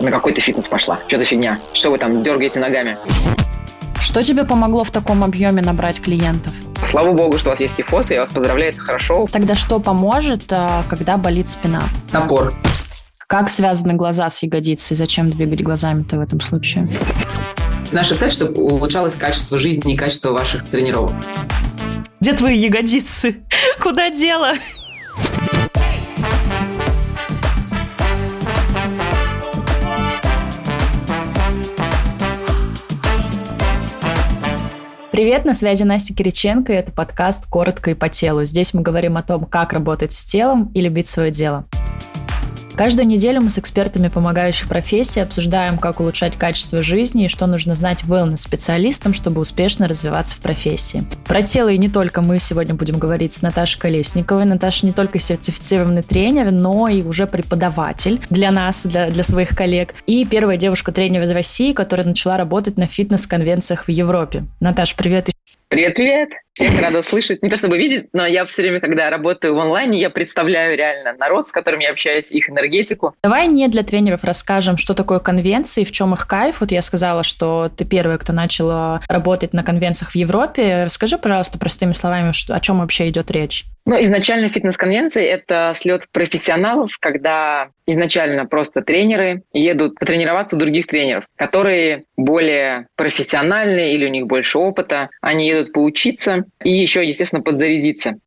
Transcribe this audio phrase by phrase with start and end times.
[0.00, 0.98] На какой ты фитнес пошла?
[1.08, 1.58] Что за фигня?
[1.72, 2.98] Что вы там дергаете ногами?
[3.98, 6.52] Что тебе помогло в таком объеме набрать клиентов?
[6.82, 9.26] Слава богу, что у вас есть кифоз, я вас поздравляю, это хорошо.
[9.32, 11.82] Тогда что поможет, а, когда болит спина?
[12.12, 12.52] Напор.
[13.26, 14.96] Как связаны глаза с ягодицей?
[14.96, 16.88] Зачем двигать глазами-то в этом случае?
[17.90, 21.12] Наша цель, чтобы улучшалось качество жизни и качество ваших тренировок.
[22.20, 23.36] Где твои ягодицы?
[23.82, 24.52] Куда дело?
[35.16, 38.44] Привет, на связи Настя Кириченко, и это подкаст «Коротко и по телу».
[38.44, 41.64] Здесь мы говорим о том, как работать с телом и любить свое дело.
[42.76, 47.74] Каждую неделю мы с экспертами помогающих профессий обсуждаем, как улучшать качество жизни и что нужно
[47.74, 51.04] знать wellness-специалистам, чтобы успешно развиваться в профессии.
[51.24, 54.44] Про тело и не только мы сегодня будем говорить с Наташей Колесниковой.
[54.44, 59.94] Наташа не только сертифицированный тренер, но и уже преподаватель для нас, для, для своих коллег.
[60.06, 64.44] И первая девушка-тренер из России, которая начала работать на фитнес-конвенциях в Европе.
[64.60, 65.30] Наташа, привет
[65.68, 66.45] Привет-привет!
[66.56, 67.42] Всех рада слышать.
[67.42, 71.12] Не то чтобы видеть, но я все время, когда работаю в онлайне, я представляю реально
[71.12, 73.14] народ, с которым я общаюсь, их энергетику.
[73.22, 76.60] Давай не для тренеров расскажем, что такое конвенции, в чем их кайф.
[76.60, 80.84] Вот я сказала, что ты первый, кто начал работать на конвенциях в Европе.
[80.84, 83.66] Расскажи, пожалуйста, простыми словами, о чем вообще идет речь.
[83.84, 91.24] Ну, изначально фитнес-конвенции– это слет профессионалов, когда изначально просто тренеры едут потренироваться у других тренеров,
[91.36, 95.10] которые более профессиональные или у них больше опыта.
[95.20, 98.18] Они едут поучиться и еще, естественно, подзарядиться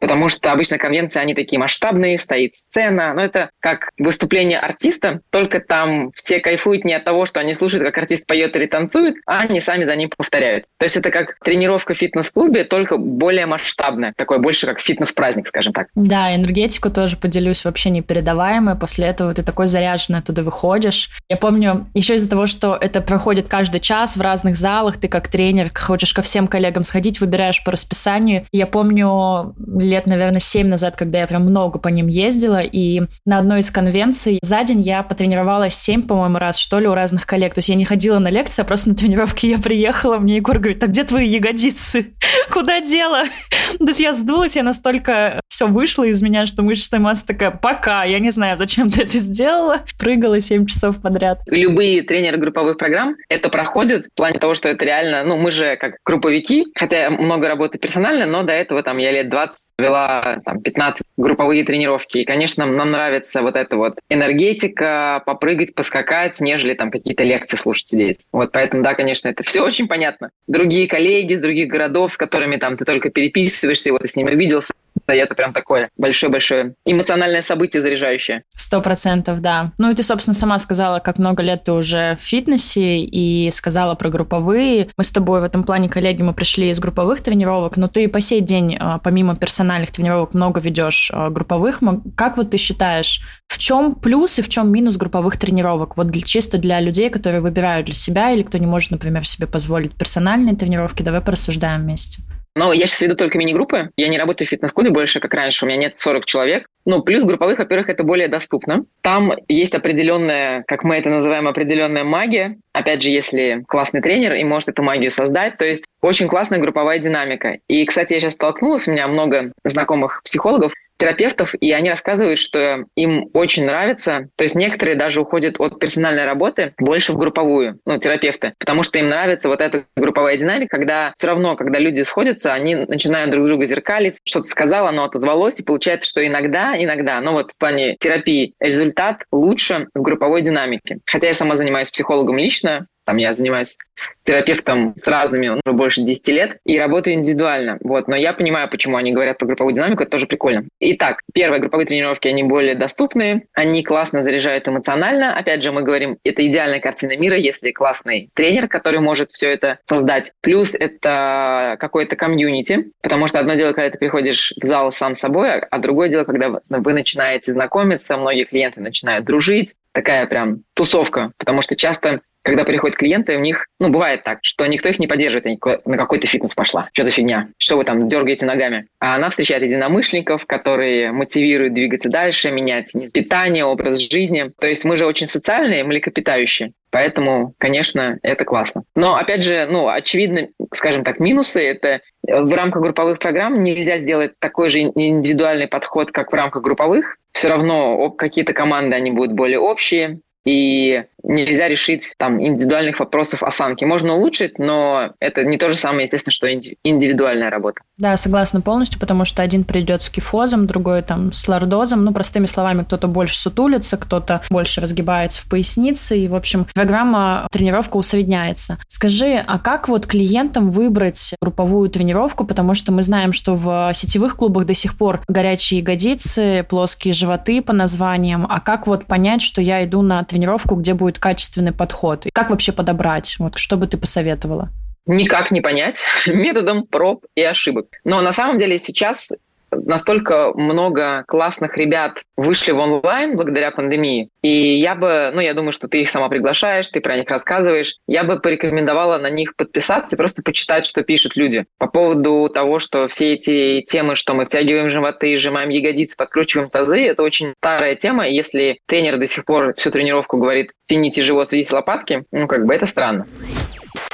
[0.00, 5.60] потому что обычно конвенции, они такие масштабные, стоит сцена, но это как выступление артиста, только
[5.60, 9.40] там все кайфуют не от того, что они слушают, как артист поет или танцует, а
[9.40, 10.64] они сами за ним повторяют.
[10.78, 15.72] То есть это как тренировка в фитнес-клубе, только более масштабная, такой больше как фитнес-праздник, скажем
[15.72, 15.88] так.
[15.94, 21.10] Да, энергетику тоже поделюсь вообще непередаваемая, после этого ты такой заряженный оттуда выходишь.
[21.28, 25.28] Я помню, еще из-за того, что это проходит каждый час в разных залах, ты как
[25.28, 28.46] тренер хочешь ко всем коллегам сходить, выбираешь по расписанию.
[28.52, 29.54] Я помню,
[29.90, 33.70] лет, наверное, семь назад, когда я прям много по ним ездила, и на одной из
[33.70, 37.54] конвенций за день я потренировалась семь, по-моему, раз, что ли, у разных коллег.
[37.54, 40.58] То есть я не ходила на лекции, а просто на тренировки я приехала, мне Егор
[40.58, 42.14] говорит, так где твои ягодицы?
[42.50, 43.24] Куда дело?
[43.78, 48.04] То есть я сдулась, я настолько все вышло из меня, что мышечная масса такая, пока,
[48.04, 49.80] я не знаю, зачем ты это сделала.
[49.98, 51.40] Прыгала 7 часов подряд.
[51.46, 55.76] Любые тренеры групповых программ это проходят в плане того, что это реально, ну, мы же
[55.76, 60.60] как групповики, хотя много работаю персонально, но до этого там я лет 20 вела там,
[60.60, 62.18] 15 групповые тренировки.
[62.18, 67.88] И, конечно, нам нравится вот эта вот энергетика, попрыгать, поскакать, нежели там какие-то лекции слушать
[67.88, 68.18] сидеть.
[68.32, 70.30] Вот поэтому, да, конечно, это все очень понятно.
[70.46, 74.16] Другие коллеги из других городов, с которыми там ты только переписываешься, и вот ты с
[74.16, 74.72] ними увиделся,
[75.14, 78.42] и это прям такое большое-большое эмоциональное событие заряжающее.
[78.54, 79.72] Сто процентов, да.
[79.78, 83.94] Ну и ты, собственно, сама сказала, как много лет ты уже в фитнесе и сказала
[83.94, 84.88] про групповые.
[84.96, 88.20] Мы с тобой в этом плане, коллеги, мы пришли из групповых тренировок, но ты по
[88.20, 91.80] сей день, а, помимо персональных тренировок, много ведешь а, групповых.
[92.16, 95.96] Как вот ты считаешь, в чем плюс и в чем минус групповых тренировок?
[95.96, 99.46] Вот для, чисто для людей, которые выбирают для себя или кто не может, например, себе
[99.46, 102.22] позволить персональные тренировки, давай порассуждаем вместе.
[102.56, 103.90] Но я сейчас веду только мини-группы.
[103.96, 105.64] Я не работаю в фитнес-клубе больше, как раньше.
[105.64, 106.66] У меня нет 40 человек.
[106.84, 108.84] Ну, плюс групповых, во-первых, это более доступно.
[109.02, 112.56] Там есть определенная, как мы это называем, определенная магия.
[112.72, 116.98] Опять же, если классный тренер и может эту магию создать, то есть очень классная групповая
[116.98, 117.58] динамика.
[117.68, 122.84] И, кстати, я сейчас столкнулась, у меня много знакомых психологов, терапевтов, и они рассказывают, что
[122.94, 127.98] им очень нравится, то есть некоторые даже уходят от персональной работы больше в групповую, ну,
[127.98, 132.52] терапевты, потому что им нравится вот эта групповая динамика, когда все равно, когда люди сходятся,
[132.52, 137.32] они начинают друг друга зеркалить, что-то сказал, оно отозвалось, и получается, что иногда, иногда, ну
[137.32, 140.98] вот в плане терапии результат лучше в групповой динамике.
[141.06, 143.76] Хотя я сама занимаюсь психологом лично, там я занимаюсь
[144.24, 147.76] терапевтом с разными уже больше 10 лет и работаю индивидуально.
[147.82, 148.06] Вот.
[148.06, 150.66] Но я понимаю, почему они говорят про групповую динамику, это тоже прикольно.
[150.78, 155.36] Итак, первые групповые тренировки, они более доступные, они классно заряжают эмоционально.
[155.36, 159.80] Опять же, мы говорим, это идеальная картина мира, если классный тренер, который может все это
[159.88, 160.30] создать.
[160.40, 165.58] Плюс это какое-то комьюнити, потому что одно дело, когда ты приходишь в зал сам собой,
[165.58, 171.62] а другое дело, когда вы начинаете знакомиться, многие клиенты начинают дружить, такая прям тусовка, потому
[171.62, 175.46] что часто когда приходят клиенты, у них, ну, бывает так, что никто их не поддерживает,
[175.46, 176.88] они на какой-то фитнес пошла.
[176.92, 177.48] Что за фигня?
[177.58, 178.86] Что вы там дергаете ногами?
[178.98, 184.50] А она встречает единомышленников, которые мотивируют двигаться дальше, менять питание, образ жизни.
[184.58, 186.72] То есть мы же очень социальные, млекопитающие.
[186.90, 188.82] Поэтому, конечно, это классно.
[188.96, 194.32] Но, опять же, ну, очевидно, скажем так, минусы— это в рамках групповых программ нельзя сделать
[194.40, 197.16] такой же индивидуальный подход, как в рамках групповых.
[197.32, 203.84] Все равно какие-то команды, они будут более общие, и нельзя решить там индивидуальных вопросов осанки.
[203.84, 207.82] Можно улучшить, но это не то же самое, естественно, что индивидуальная работа.
[207.98, 212.04] Да, согласна полностью, потому что один придет с кифозом, другой там с лордозом.
[212.04, 217.46] Ну, простыми словами, кто-то больше сутулится, кто-то больше разгибается в пояснице, и, в общем, программа
[217.52, 218.78] тренировка усредняется.
[218.88, 224.36] Скажи, а как вот клиентам выбрать групповую тренировку, потому что мы знаем, что в сетевых
[224.36, 229.60] клубах до сих пор горячие ягодицы, плоские животы по названиям, а как вот понять, что
[229.60, 232.26] я иду на тренировку, где будет качественный подход?
[232.32, 233.36] Как вообще подобрать?
[233.38, 234.70] Вот что бы ты посоветовала?
[235.06, 237.86] Никак не понять методом проб и ошибок.
[238.04, 239.32] Но на самом деле сейчас
[239.70, 244.28] настолько много классных ребят вышли в онлайн благодаря пандемии.
[244.42, 247.96] И я бы, ну, я думаю, что ты их сама приглашаешь, ты про них рассказываешь.
[248.06, 251.66] Я бы порекомендовала на них подписаться и просто почитать, что пишут люди.
[251.78, 257.06] По поводу того, что все эти темы, что мы втягиваем животы, сжимаем ягодицы, подкручиваем тазы,
[257.06, 258.28] это очень старая тема.
[258.28, 262.74] Если тренер до сих пор всю тренировку говорит «тяните живот, сведите лопатки», ну, как бы
[262.74, 263.26] это странно.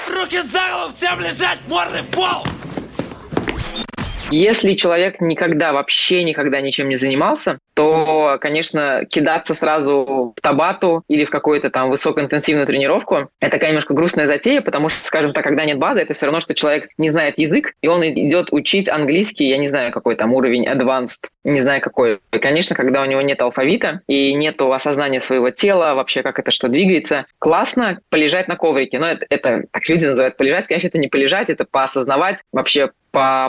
[0.09, 2.45] Руки за голову, всем лежать, морды в пол!
[4.31, 11.25] Если человек никогда, вообще никогда ничем не занимался, то, конечно, кидаться сразу в табату или
[11.25, 15.65] в какую-то там высокоинтенсивную тренировку, это такая немножко грустная затея, потому что, скажем так, когда
[15.65, 19.47] нет базы, это все равно, что человек не знает язык, и он идет учить английский,
[19.49, 22.19] я не знаю, какой там уровень advanced, не знаю какой.
[22.33, 26.51] И, конечно, когда у него нет алфавита и нет осознания своего тела, вообще как это
[26.51, 28.99] что двигается, классно полежать на коврике.
[28.99, 32.91] Но это, это так люди называют полежать, конечно, это не полежать, это поосознавать вообще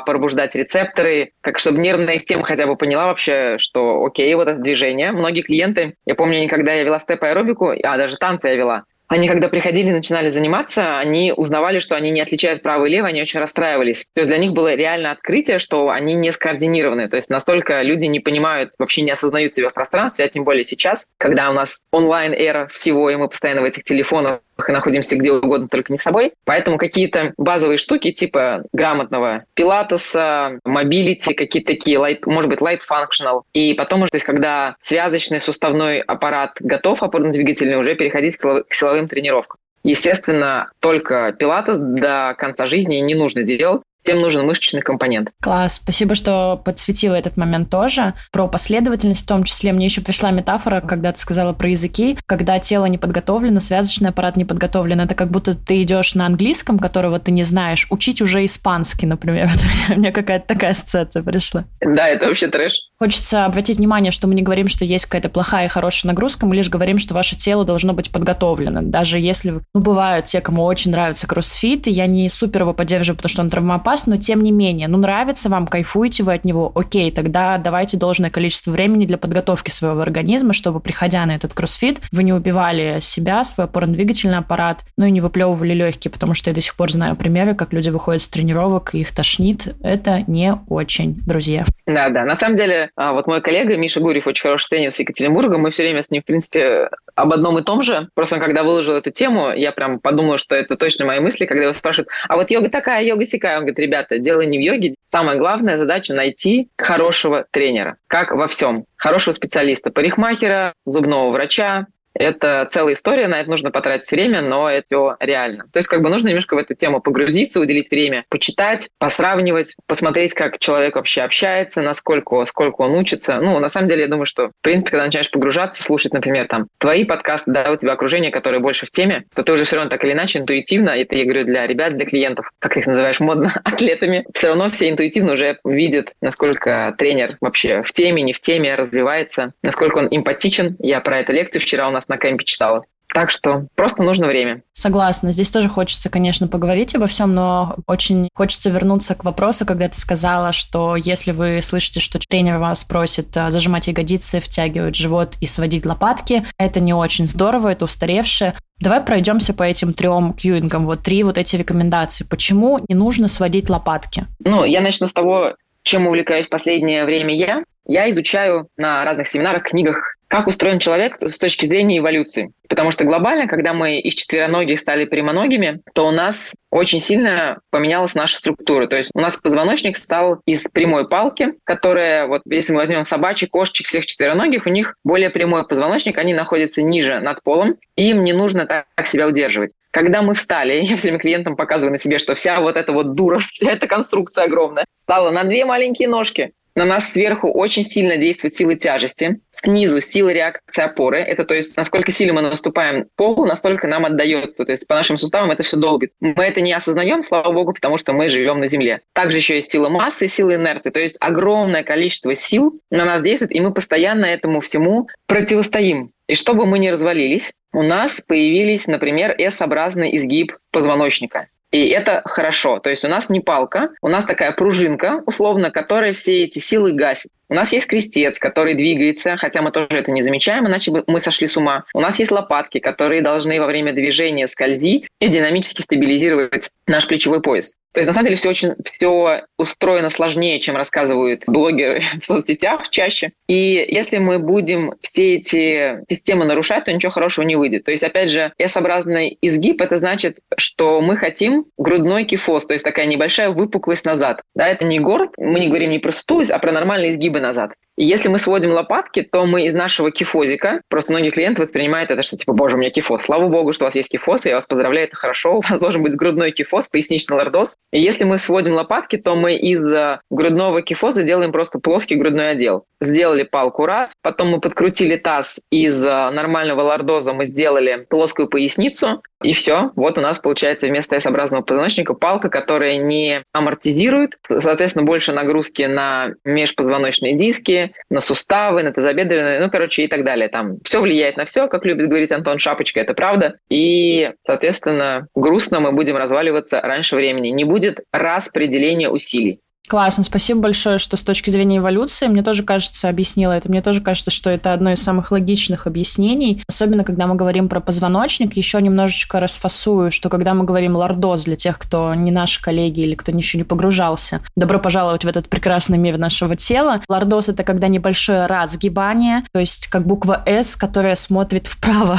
[0.05, 5.11] пробуждать рецепторы, как чтобы нервная система хотя бы поняла вообще, что окей, вот это движение.
[5.11, 9.47] Многие клиенты, я помню, никогда я вела степ-аэробику, а даже танцы я вела, они, когда
[9.47, 13.39] приходили и начинали заниматься, они узнавали, что они не отличают право и лево, они очень
[13.39, 14.05] расстраивались.
[14.13, 17.07] То есть для них было реально открытие, что они не скоординированы.
[17.07, 20.65] То есть настолько люди не понимают, вообще не осознают себя в пространстве, а тем более
[20.65, 25.68] сейчас, когда у нас онлайн-эра всего, и мы постоянно в этих телефонах находимся где угодно,
[25.68, 26.33] только не собой.
[26.45, 33.42] Поэтому какие-то базовые штуки типа грамотного пилатеса, mobility, какие-то такие, light, может быть, light functional.
[33.54, 39.07] И потом уже, то есть, когда связочный суставной аппарат готов, опорно-двигательный, уже переходить к силовым
[39.07, 39.57] тренировкам.
[39.83, 45.31] Естественно, только пилатес до конца жизни не нужно делать всем нужен мышечный компонент.
[45.42, 48.13] Класс, спасибо, что подсветила этот момент тоже.
[48.31, 49.74] Про последовательность в том числе.
[49.74, 52.18] Мне еще пришла метафора, когда ты сказала про языки.
[52.25, 55.01] Когда тело не подготовлено, связочный аппарат не подготовлен.
[55.01, 59.50] Это как будто ты идешь на английском, которого ты не знаешь, учить уже испанский, например.
[59.89, 61.65] Мне какая-то такая ассоциация пришла.
[61.81, 62.88] Да, это вообще трэш.
[63.00, 66.56] Хочется обратить внимание, что мы не говорим, что есть какая-то плохая и хорошая нагрузка, мы
[66.56, 68.81] лишь говорим, что ваше тело должно быть подготовлено.
[68.81, 73.18] Даже если, ну, бывают те, кому очень нравится кроссфит, и я не супер его поддерживаю,
[73.18, 76.45] потому что он травмоопасен, вас, но тем не менее, ну, нравится вам, кайфуете вы от
[76.45, 81.55] него, окей, тогда давайте должное количество времени для подготовки своего организма, чтобы, приходя на этот
[81.55, 86.51] кроссфит, вы не убивали себя, свой опорно-двигательный аппарат, ну и не выплевывали легкие, потому что
[86.51, 89.75] я до сих пор знаю примеры, как люди выходят с тренировок, и их тошнит.
[89.81, 91.65] Это не очень, друзья.
[91.88, 92.23] Да, да.
[92.23, 95.71] На самом деле, а, вот мой коллега Миша Гурьев, очень хороший тренер с Екатеринбурга, мы
[95.71, 98.09] все время с ним, в принципе, об одном и том же.
[98.13, 101.63] Просто он, когда выложил эту тему, я прям подумала, что это точно мои мысли, когда
[101.63, 103.57] его спрашивают, а вот йога такая, йога сякая.
[103.57, 104.95] Он говорит, ребята, дело не в йоге.
[105.06, 108.86] Самая главная задача найти хорошего тренера, как во всем.
[108.98, 115.15] Хорошего специалиста, парикмахера, зубного врача, это целая история, на это нужно потратить время, но это
[115.19, 115.65] реально.
[115.71, 120.33] То есть как бы нужно немножко в эту тему погрузиться, уделить время, почитать, посравнивать, посмотреть,
[120.33, 123.39] как человек вообще общается, насколько сколько он учится.
[123.39, 126.67] Ну, на самом деле, я думаю, что, в принципе, когда начинаешь погружаться, слушать, например, там,
[126.79, 129.89] твои подкасты, да, у тебя окружение, которое больше в теме, то ты уже все равно
[129.89, 133.19] так или иначе интуитивно, это я говорю для ребят, для клиентов, как ты их называешь
[133.19, 138.41] модно, атлетами, все равно все интуитивно уже видят, насколько тренер вообще в теме, не в
[138.41, 140.75] теме, развивается, насколько он эмпатичен.
[140.79, 142.83] Я про эту лекцию вчера у нас на кемпе читала.
[143.13, 144.61] Так что просто нужно время.
[144.73, 145.31] Согласна.
[145.31, 149.97] Здесь тоже хочется, конечно, поговорить обо всем, но очень хочется вернуться к вопросу, когда ты
[149.97, 155.47] сказала, что если вы слышите, что тренер вас просит а, зажимать ягодицы, втягивать живот и
[155.47, 158.53] сводить лопатки, это не очень здорово, это устаревшее.
[158.79, 160.85] Давай пройдемся по этим трем кьюингам.
[160.85, 162.25] Вот три вот эти рекомендации.
[162.25, 164.25] Почему не нужно сводить лопатки?
[164.39, 167.63] Ну, я начну с того, чем увлекаюсь в последнее время я.
[167.85, 172.51] Я изучаю на разных семинарах, книгах как устроен человек с точки зрения эволюции.
[172.67, 178.13] Потому что глобально, когда мы из четвероногих стали прямоногими, то у нас очень сильно поменялась
[178.13, 178.88] наша структура.
[178.88, 183.51] То есть у нас позвоночник стал из прямой палки, которая, вот если мы возьмем собачек,
[183.51, 188.24] кошечек, всех четвероногих, у них более прямой позвоночник, они находятся ниже над полом, и им
[188.24, 189.72] не нужно так себя удерживать.
[189.91, 193.39] Когда мы встали, я всем клиентам показываю на себе, что вся вот эта вот дура,
[193.51, 198.53] вся эта конструкция огромная, стала на две маленькие ножки, На нас сверху очень сильно действуют
[198.53, 201.17] силы тяжести, снизу силы реакции опоры.
[201.17, 204.63] Это то есть, насколько сильно мы наступаем полу, настолько нам отдается.
[204.63, 206.12] То есть по нашим суставам это все долбит.
[206.19, 209.01] Мы это не осознаем, слава богу, потому что мы живем на Земле.
[209.13, 210.91] Также еще есть сила массы сила инерции.
[210.91, 216.12] То есть огромное количество сил на нас действует, и мы постоянно этому всему противостоим.
[216.27, 221.48] И чтобы мы не развалились, у нас появились, например, S-образный изгиб позвоночника.
[221.71, 222.79] И это хорошо.
[222.79, 226.93] То есть у нас не палка, у нас такая пружинка, условно, которая все эти силы
[226.93, 227.31] гасит.
[227.50, 231.20] У нас есть крестец, который двигается, хотя мы тоже это не замечаем, иначе бы мы
[231.20, 231.86] сошли с ума.
[231.94, 237.42] У нас есть лопатки, которые должны во время движения скользить и динамически стабилизировать наш плечевой
[237.42, 237.75] пояс.
[237.98, 242.92] То есть, на самом деле, все очень все устроено сложнее, чем рассказывают блогеры в соцсетях
[242.92, 243.32] чаще.
[243.48, 247.86] И если мы будем все эти системы нарушать, то ничего хорошего не выйдет.
[247.86, 252.86] То есть, опять же, S-образный изгиб– это значит, что мы хотим грудной кифоз, то есть
[252.86, 254.42] такая небольшая выпуклость назад.
[254.54, 257.74] Да, это не горб, мы не говорим не про сутулость, а про нормальные изгибы назад.
[258.00, 262.38] Если мы сводим лопатки, то мы из нашего кифозика, просто многие клиенты воспринимают это, что
[262.38, 263.24] типа, боже, у меня кифоз.
[263.24, 265.58] Слава богу, что у вас есть кифоз, я вас поздравляю, это хорошо.
[265.58, 267.75] У вас должен быть грудной кифоз, поясничный лордоз.
[267.92, 272.51] И если мы сводим лопатки, то мы из э, грудного кифоза делаем просто плоский грудной
[272.51, 272.86] отдел.
[273.01, 279.24] Сделали палку раз, потом мы подкрутили таз из э, нормального лордоза, мы сделали плоскую поясницу,
[279.42, 279.92] и все.
[279.96, 286.34] Вот у нас получается вместо S-образного позвоночника палка, которая не амортизирует, соответственно, больше нагрузки на
[286.44, 290.50] межпозвоночные диски, на суставы, на тазобедренные, ну, короче, и так далее.
[290.50, 293.56] Там все влияет на все, как любит говорить Антон Шапочка, это правда.
[293.70, 297.50] И, соответственно, грустно мы будем разваливаться раньше времени.
[297.50, 299.60] Не будет распределения усилий.
[299.88, 303.70] Классно, спасибо большое, что с точки зрения эволюции мне тоже кажется, объяснила это.
[303.70, 306.62] Мне тоже кажется, что это одно из самых логичных объяснений.
[306.67, 311.56] Особенно, когда мы говорим про позвоночник, еще немножечко расфасую, что когда мы говорим лордоз для
[311.56, 315.98] тех, кто не наши коллеги или кто еще не погружался, добро пожаловать в этот прекрасный
[315.98, 317.01] мир нашего тела.
[317.08, 322.17] Лордоз– это когда небольшое разгибание, то есть как буква «С», которая смотрит вправо,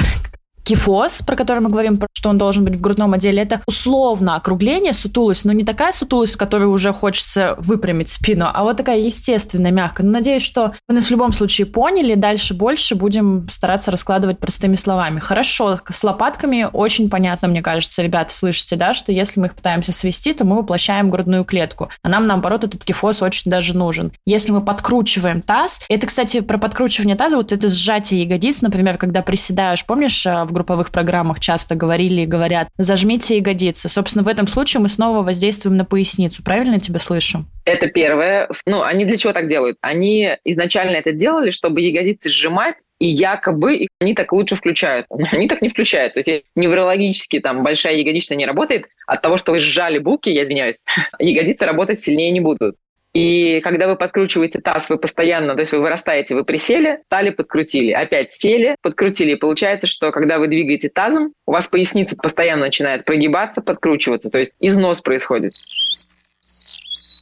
[0.68, 4.92] Кифоз, про который мы говорим, что он должен быть в грудном отделе, это условно округление,
[4.92, 10.06] сутулость, но не такая сутулость, которой уже хочется выпрямить спину, а вот такая естественная, мягкая.
[10.06, 14.74] Но надеюсь, что вы нас в любом случае поняли, дальше больше будем стараться раскладывать простыми
[14.74, 15.20] словами.
[15.20, 19.92] Хорошо, с лопатками очень понятно, мне кажется, ребята, слышите, да, что если мы их пытаемся
[19.92, 24.12] свести, то мы воплощаем грудную клетку, а нам, наоборот, этот кифоз очень даже нужен.
[24.26, 29.22] Если мы подкручиваем таз, это, кстати, про подкручивание таза, вот это сжатие ягодиц, например, когда
[29.22, 33.88] приседаешь, помнишь, э, в групповых программах часто говорили и говорят, зажмите ягодицы.
[33.88, 36.42] Собственно, в этом случае мы снова воздействуем на поясницу.
[36.42, 37.44] Правильно я тебя слышу?
[37.64, 38.48] Это первое.
[38.66, 39.76] Ну, они для чего так делают?
[39.82, 45.06] Они изначально это делали, чтобы ягодицы сжимать, и якобы они так лучше включают.
[45.10, 46.20] Но они так не включаются.
[46.20, 50.84] Если неврологически там большая ягодичная не работает, от того, что вы сжали булки, я извиняюсь,
[51.20, 52.76] ягодицы работать сильнее не будут.
[53.18, 57.90] И когда вы подкручиваете таз, вы постоянно, то есть вы вырастаете, вы присели, стали, подкрутили,
[57.90, 59.32] опять сели, подкрутили.
[59.32, 64.38] И получается, что когда вы двигаете тазом, у вас поясница постоянно начинает прогибаться, подкручиваться, то
[64.38, 65.54] есть износ происходит.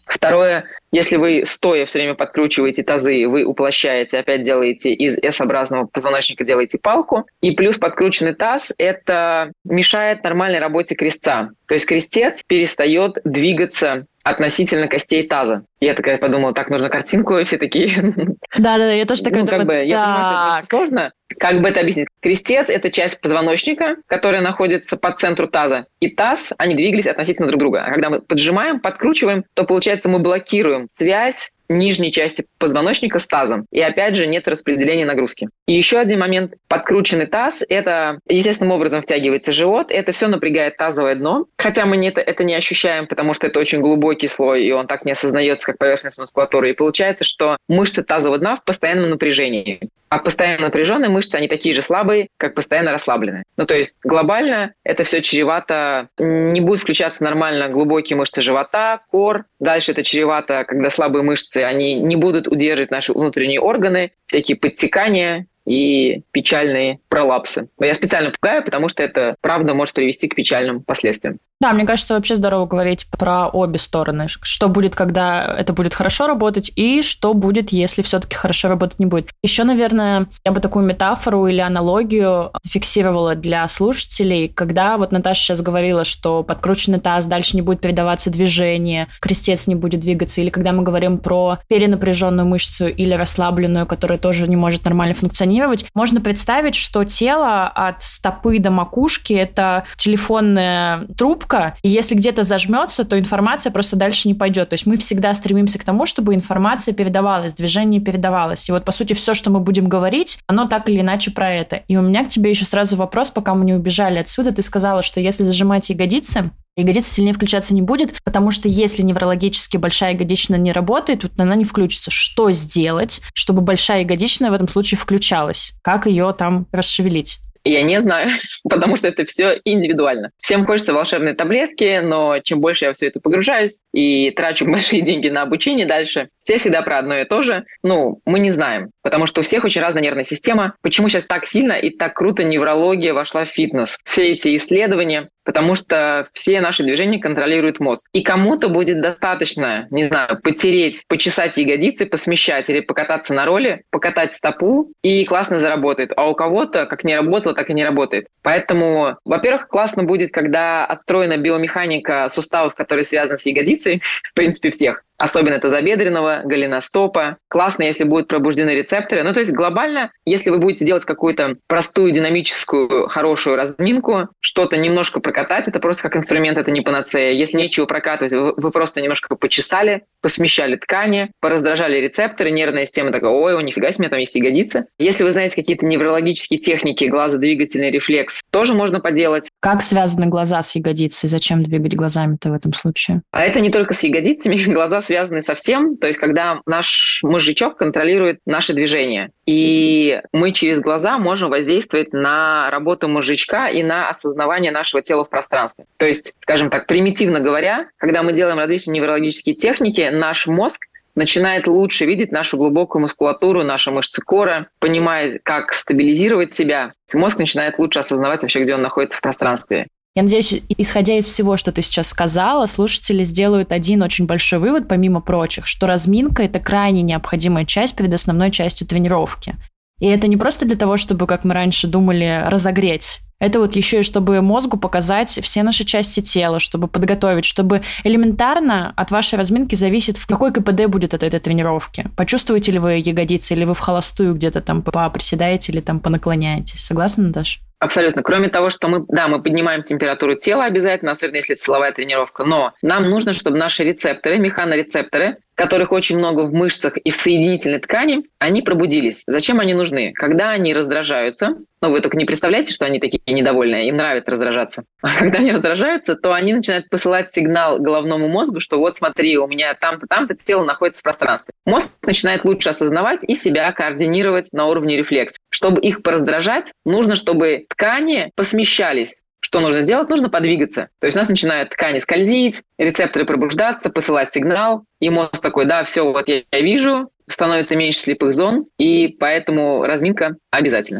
[0.06, 6.44] Второе, если вы стоя все время подкручиваете тазы, вы уплощаете, опять делаете из S-образного позвоночника
[6.44, 7.26] делаете палку.
[7.40, 11.50] И плюс подкрученный таз– это мешает нормальной работе крестца.
[11.66, 15.64] То есть крестец перестает двигаться относительно костей таза.
[15.78, 17.90] Я такая подумала, так, нужно картинку, и все такие...
[18.58, 21.12] Да-да, я тоже такая ну, как бы, я понимаю, что это сложно.
[21.38, 22.08] Как бы это объяснить?
[22.20, 25.86] Крестец– это часть позвоночника, которая находится по центру таза.
[26.00, 27.84] И таз, они двигались относительно друг друга.
[27.84, 33.66] А когда мы поджимаем, подкручиваем, то, получается, мы блокируем связь нижней части позвоночника с тазом.
[33.70, 35.48] И опять же нет распределения нагрузки.
[35.66, 36.54] И еще один момент.
[36.68, 39.90] Подкрученный таз– это естественным образом втягивается живот.
[39.90, 41.46] Это все напрягает тазовое дно.
[41.58, 44.86] Хотя мы не это, это не ощущаем, потому что это очень глубокий слой, и он
[44.86, 46.70] так не осознается, как поверхность мускулатуры.
[46.70, 49.80] И получается, что мышцы тазового дна в постоянном напряжении.
[50.08, 53.42] А постоянно напряженные мышцы, они такие же слабые, как постоянно расслабленные.
[53.56, 59.46] Ну, то есть глобально это все чревато, не будет включаться нормально глубокие мышцы живота, кор.
[59.58, 65.46] Дальше это чревато, когда слабые мышцы, они не будут удерживать наши внутренние органы, всякие подтекания,
[65.66, 67.68] и печальные пролапсы.
[67.80, 71.38] Я специально пугаю, потому что это, правда, может привести к печальным последствиям.
[71.58, 74.26] Да, мне кажется, вообще здорово говорить про обе стороны.
[74.28, 79.06] Что будет, когда это будет хорошо работать, и что будет, если все-таки хорошо работать не
[79.06, 79.30] будет.
[79.42, 85.62] Еще, наверное, я бы такую метафору или аналогию фиксировала для слушателей, когда вот Наташа сейчас
[85.62, 90.72] говорила, что подкрученный таз, дальше не будет передаваться движение, крестец не будет двигаться, или когда
[90.72, 95.86] мы говорим про перенапряженную мышцу или расслабленную, которая тоже не может нормально функционировать, сканировать.
[95.94, 103.04] Можно представить, что тело от стопы до макушки– это телефонная трубка, и если где-то зажмется,
[103.04, 104.70] то информация просто дальше не пойдет.
[104.70, 108.68] То есть мы всегда стремимся к тому, чтобы информация передавалась, движение передавалось.
[108.68, 111.76] И вот, по сути, все, что мы будем говорить, оно так или иначе про это.
[111.88, 114.52] И у меня к тебе еще сразу вопрос, пока мы не убежали отсюда.
[114.52, 119.76] Ты сказала, что если зажимать ягодицы, ягодица сильнее включаться не будет, потому что если неврологически
[119.76, 122.10] большая ягодичная не работает, то она не включится.
[122.10, 125.72] Что сделать, чтобы большая ягодичная в этом случае включалась?
[125.82, 127.38] Как ее там расшевелить?
[127.66, 128.30] Я не знаю,
[128.68, 130.30] потому что это все индивидуально.
[130.38, 135.28] Всем хочется волшебной таблетки, но чем больше я все это погружаюсь и трачу большие деньги
[135.28, 137.64] на обучение дальше, все всегда про одно и то же.
[137.82, 140.76] Ну, мы не знаем, потому что у всех очень разная нервная система.
[140.82, 143.98] Почему сейчас так сильно и так круто неврология вошла в фитнес?
[144.04, 148.06] Все эти исследования, потому что все наши движения контролирует мозг.
[148.12, 154.34] И кому-то будет достаточно, не знаю, потереть, почесать ягодицы, посмещать или покататься на роли, покатать
[154.34, 156.12] стопу, и классно заработает.
[156.16, 158.26] А у кого-то как не работало, так и не работает.
[158.42, 165.04] Поэтому, во-первых, классно будет, когда отстроена биомеханика суставов, которые связаны с ягодицей, в принципе, всех.
[165.18, 167.38] Особенно это забедренного, голеностопа.
[167.48, 169.22] Классно, если будут пробуждены рецепторы.
[169.22, 175.20] Ну, то есть глобально, если вы будете делать какую-то простую, динамическую, хорошую разминку, что-то немножко
[175.20, 177.32] прокатать, это просто как инструмент, это не панацея.
[177.32, 183.30] Если нечего прокатывать, вы, вы просто немножко почесали, посмещали ткани, пораздражали рецепторы, нервная система такая,
[183.30, 184.86] ой, о, нифига себе, там есть ягодицы.
[184.98, 189.48] Если вы знаете какие-то неврологические техники, глазодвигательный рефлекс, тоже можно поделать.
[189.60, 191.28] Как связаны глаза с ягодицей?
[191.28, 193.22] Зачем двигать глазами-то в этом случае?
[193.30, 197.76] А это не только с ягодицами, глаза связаны со всем, то есть когда наш мозжечок
[197.76, 199.30] контролирует наше движение.
[199.46, 205.30] И мы через глаза можем воздействовать на работу мозжечка и на осознавание нашего тела в
[205.30, 205.86] пространстве.
[205.96, 210.86] То есть, скажем так, примитивно говоря, когда мы делаем различные неврологические техники, наш мозг
[211.16, 216.92] начинает лучше видеть нашу глубокую мускулатуру, наши мышцы кора, понимает, как стабилизировать себя.
[217.12, 219.86] Мозг начинает лучше осознавать вообще, где он находится в пространстве.
[220.16, 224.88] Я надеюсь, исходя из всего, что ты сейчас сказала, слушатели сделают один очень большой вывод,
[224.88, 229.56] помимо прочих, что разминка– это крайне необходимая часть перед основной частью тренировки.
[230.00, 233.20] И это не просто для того, чтобы, как мы раньше думали, разогреть.
[233.40, 238.94] Это вот еще и чтобы мозгу показать все наши части тела, чтобы подготовить, чтобы элементарно
[238.96, 242.06] от вашей разминки зависит, в какой КПД будет от этой тренировки.
[242.16, 246.80] Почувствуете ли вы ягодицы, или вы в холостую где-то там поприседаете или там понаклоняетесь.
[246.80, 247.65] Согласна, Наташа?
[247.78, 248.22] Абсолютно.
[248.22, 251.62] Кроме того, что мы, да, мы поднимаем температуру тела обязательно, особенно если это
[251.92, 257.16] тренировка, но нам нужно, чтобы наши рецепторы, механорецепторы, которых очень много в мышцах и в
[257.16, 259.24] соединительной ткани, они пробудились.
[259.26, 260.12] Зачем они нужны?
[260.14, 264.84] Когда они раздражаются, ну вы только не представляете, что они такие недовольные, им нравится раздражаться.
[265.00, 269.46] А когда они раздражаются, то они начинают посылать сигнал головному мозгу, что вот смотри, у
[269.46, 271.54] меня там-то, там-то тело находится в пространстве.
[271.64, 275.36] Мозг начинает лучше осознавать и себя координировать на уровне рефлекс.
[275.50, 280.08] Чтобы их пораздражать, нужно, чтобы ткани посмещались что нужно сделать?
[280.08, 280.88] Нужно подвигаться.
[281.00, 285.84] То есть у нас начинают ткани скользить, рецепторы пробуждаться, посылать сигнал, и мозг такой, да,
[285.84, 290.98] все, вот я, я вижу, становится меньше слепых зон, и поэтому разминка обязательно.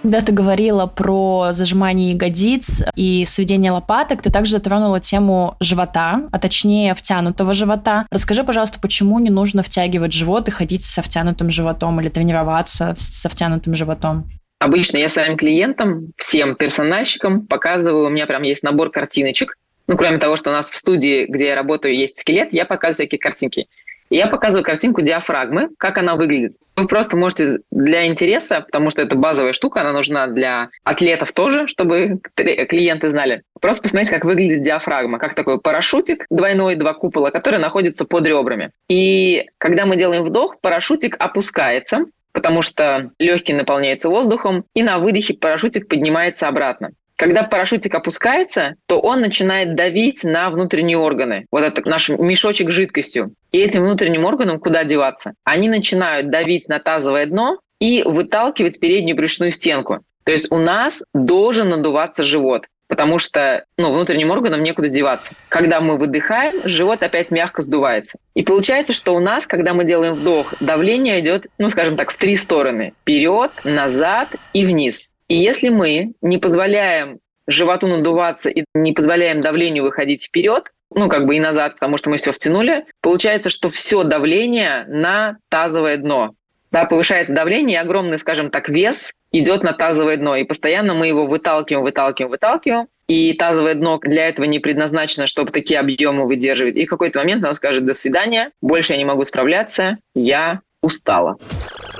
[0.00, 6.38] Когда ты говорила про зажимание ягодиц и сведение лопаток, ты также затронула тему живота, а
[6.38, 8.06] точнее втянутого живота.
[8.10, 13.28] Расскажи, пожалуйста, почему не нужно втягивать живот и ходить со втянутым животом или тренироваться со
[13.28, 14.39] втянутым животом?
[14.60, 19.56] Обычно я своим клиентам, всем персональщикам показываю, у меня прям есть набор картиночек.
[19.86, 23.06] Ну, кроме того, что у нас в студии, где я работаю, есть скелет, я показываю
[23.06, 23.68] всякие картинки.
[24.10, 26.56] И я показываю картинку диафрагмы, как она выглядит.
[26.76, 31.66] Вы просто можете для интереса, потому что это базовая штука, она нужна для атлетов тоже,
[31.66, 33.42] чтобы клиенты знали.
[33.62, 38.72] Просто посмотреть, как выглядит диафрагма, как такой парашютик двойной, два купола, которые находятся под ребрами.
[38.88, 45.34] И когда мы делаем вдох, парашютик опускается, потому что легкие наполняются воздухом, и на выдохе
[45.34, 46.90] парашютик поднимается обратно.
[47.16, 51.44] Когда парашютик опускается, то он начинает давить на внутренние органы.
[51.50, 53.34] Вот это наш мешочек с жидкостью.
[53.52, 55.34] И этим внутренним органам куда деваться?
[55.44, 59.98] Они начинают давить на тазовое дно и выталкивать переднюю брюшную стенку.
[60.24, 65.32] То есть у нас должен надуваться живот потому что ну, внутренним органам некуда деваться.
[65.48, 68.18] Когда мы выдыхаем, живот опять мягко сдувается.
[68.34, 72.16] И получается, что у нас, когда мы делаем вдох, давление идет, ну, скажем так, в
[72.18, 72.92] три стороны.
[73.02, 75.10] Вперед, назад и вниз.
[75.28, 81.26] И если мы не позволяем животу надуваться и не позволяем давлению выходить вперед, ну, как
[81.26, 86.34] бы и назад, потому что мы все втянули, получается, что все давление на тазовое дно.
[86.70, 91.08] Да, повышается давление, и огромный, скажем так, вес идет на тазовое дно, и постоянно мы
[91.08, 96.76] его выталкиваем, выталкиваем, выталкиваем, и тазовое дно для этого не предназначено, чтобы такие объемы выдерживать.
[96.76, 101.36] И в какой-то момент оно скажет «до свидания, больше я не могу справляться, я устала».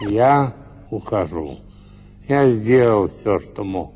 [0.08, 0.54] Я
[0.90, 1.58] ухожу.
[2.28, 3.92] Я сделал все, что мог.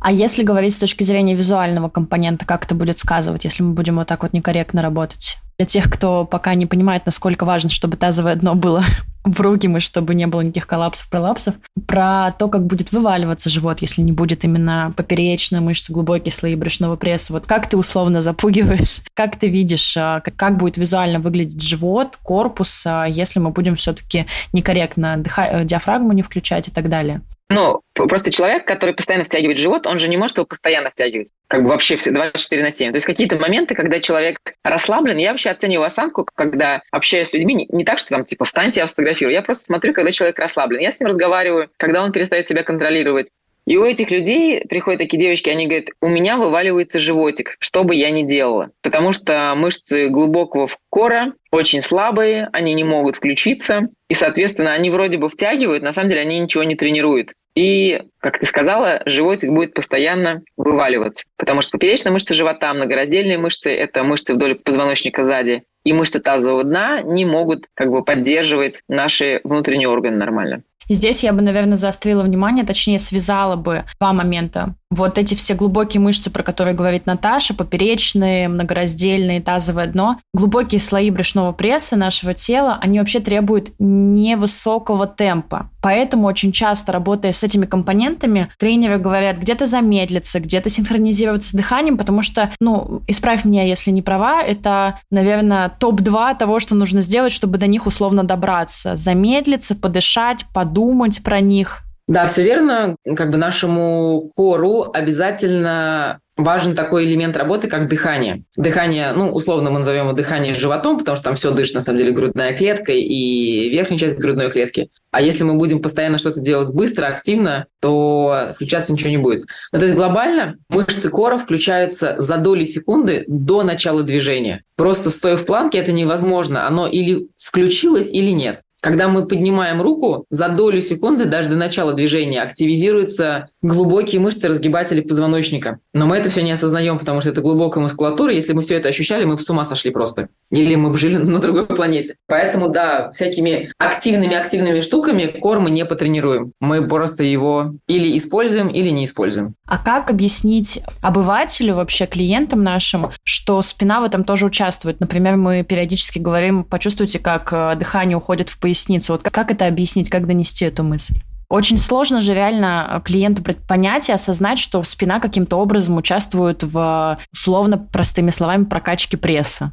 [0.00, 3.96] А если говорить с точки зрения визуального компонента, как это будет сказывать, если мы будем
[3.96, 5.38] вот так вот некорректно работать?
[5.62, 8.82] Для тех, кто пока не понимает, насколько важно, чтобы тазовое дно было
[9.24, 11.54] упругим и чтобы не было никаких коллапсов, пролапсов,
[11.86, 16.96] про то, как будет вываливаться живот, если не будет именно поперечная мышца, глубокие слои брюшного
[16.96, 17.32] пресса.
[17.32, 22.82] Вот как ты условно запугиваешь, как ты видишь, а, как будет визуально выглядеть живот, корпус,
[22.84, 27.20] а, если мы будем все-таки некорректно дыха- диафрагму не включать и так далее?
[27.52, 31.28] Ну, просто человек, который постоянно втягивает живот, он же не может его постоянно втягивать.
[31.48, 32.90] Как бы вообще все 24 на 7.
[32.90, 37.66] То есть какие-то моменты, когда человек расслаблен, я вообще оцениваю осанку, когда общаюсь с людьми,
[37.68, 39.34] не, так, что там типа встаньте, я фотографирую.
[39.34, 40.80] Я просто смотрю, когда человек расслаблен.
[40.80, 43.28] Я с ним разговариваю, когда он перестает себя контролировать.
[43.66, 47.94] И у этих людей приходят такие девочки, они говорят, у меня вываливается животик, что бы
[47.94, 48.70] я ни делала.
[48.82, 53.88] Потому что мышцы глубокого кора очень слабые, они не могут включиться.
[54.08, 57.34] И, соответственно, они вроде бы втягивают, на самом деле они ничего не тренируют.
[57.54, 61.24] И, как ты сказала, животик будет постоянно вываливаться.
[61.36, 66.64] Потому что поперечная мышца живота, многораздельные мышцы– это мышцы вдоль позвоночника сзади, и мышцы тазового
[66.64, 70.62] дна не могут как бы поддерживать наши внутренние органы нормально.
[70.88, 74.74] Здесь я бы, наверное, заострила внимание, точнее, связала бы два момента.
[74.92, 81.08] Вот эти все глубокие мышцы, про которые говорит Наташа, поперечные, многораздельные, тазовое дно, глубокие слои
[81.08, 85.70] брюшного пресса нашего тела, они вообще требуют невысокого темпа.
[85.80, 91.96] Поэтому очень часто, работая с этими компонентами, тренеры говорят где-то замедлиться, где-то синхронизироваться с дыханием,
[91.96, 97.32] потому что, ну, исправь меня, если не права, это, наверное, топ-2 того, что нужно сделать,
[97.32, 98.94] чтобы до них условно добраться.
[98.94, 102.96] Замедлиться, подышать, подумать про них, да, все верно.
[103.16, 108.44] Как бы нашему кору обязательно важен такой элемент работы, как дыхание.
[108.56, 111.98] Дыхание, ну, условно мы назовем его дыхание животом, потому что там все дышит, на самом
[111.98, 114.90] деле, грудная клетка и верхняя часть грудной клетки.
[115.10, 119.44] А если мы будем постоянно что-то делать быстро, активно, то включаться ничего не будет.
[119.72, 124.64] Ну, то есть глобально мышцы кора включаются за доли секунды до начала движения.
[124.76, 126.66] Просто стоя в планке это невозможно.
[126.66, 128.62] Оно или включилось, или нет.
[128.82, 135.00] Когда мы поднимаем руку, за долю секунды, даже до начала движения, активизируются глубокие мышцы разгибатели
[135.00, 135.78] позвоночника.
[135.94, 138.32] Но мы это все не осознаем, потому что это глубокая мускулатура.
[138.32, 140.28] Если мы все это ощущали, мы бы с ума сошли просто.
[140.50, 142.16] Или мы бы жили на другой планете.
[142.26, 146.52] Поэтому, да, всякими активными-активными штуками кор мы не потренируем.
[146.60, 149.54] Мы просто его или используем, или не используем.
[149.66, 155.00] А как объяснить обывателю, вообще клиентам нашим, что спина в этом тоже участвует?
[155.00, 159.12] Например, мы периодически говорим, почувствуйте, как э, дыхание уходит в поясницу.
[159.12, 161.16] Вот как это объяснить, как донести эту мысль?
[161.52, 167.76] Очень сложно же реально клиенту понять и осознать, что спина каким-то образом участвует в, условно,
[167.76, 169.70] простыми словами, прокачке пресса.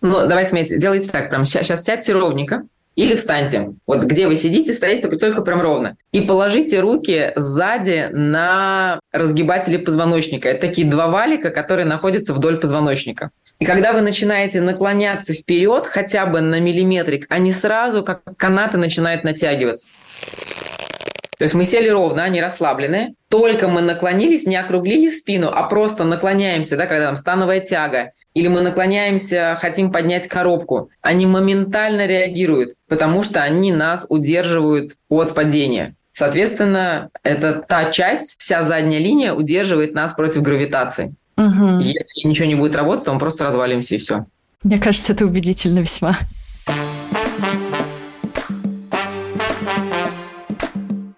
[0.00, 2.62] Ну, давайте смотрите, делайте так, прям сейчас, сейчас сядьте ровненько,
[2.94, 3.70] или встаньте.
[3.88, 5.96] Вот где вы сидите, стоите только, только прям ровно.
[6.12, 10.48] И положите руки сзади на разгибатели позвоночника.
[10.48, 13.32] Это такие два валика, которые находятся вдоль позвоночника.
[13.58, 19.24] И когда вы начинаете наклоняться вперед хотя бы на миллиметрик, они сразу, как канаты, начинают
[19.24, 19.88] натягиваться.
[21.36, 23.14] То есть мы сели ровно, они расслаблены.
[23.28, 28.48] Только мы наклонились, не округлили спину, а просто наклоняемся, да, когда там становая тяга, или
[28.48, 35.94] мы наклоняемся, хотим поднять коробку, они моментально реагируют, потому что они нас удерживают от падения.
[36.12, 41.14] Соответственно, это та часть, вся задняя линия удерживает нас против гравитации.
[41.36, 41.78] Угу.
[41.80, 44.26] Если ничего не будет работать, то мы просто развалимся и все.
[44.62, 46.16] Мне кажется, это убедительно весьма.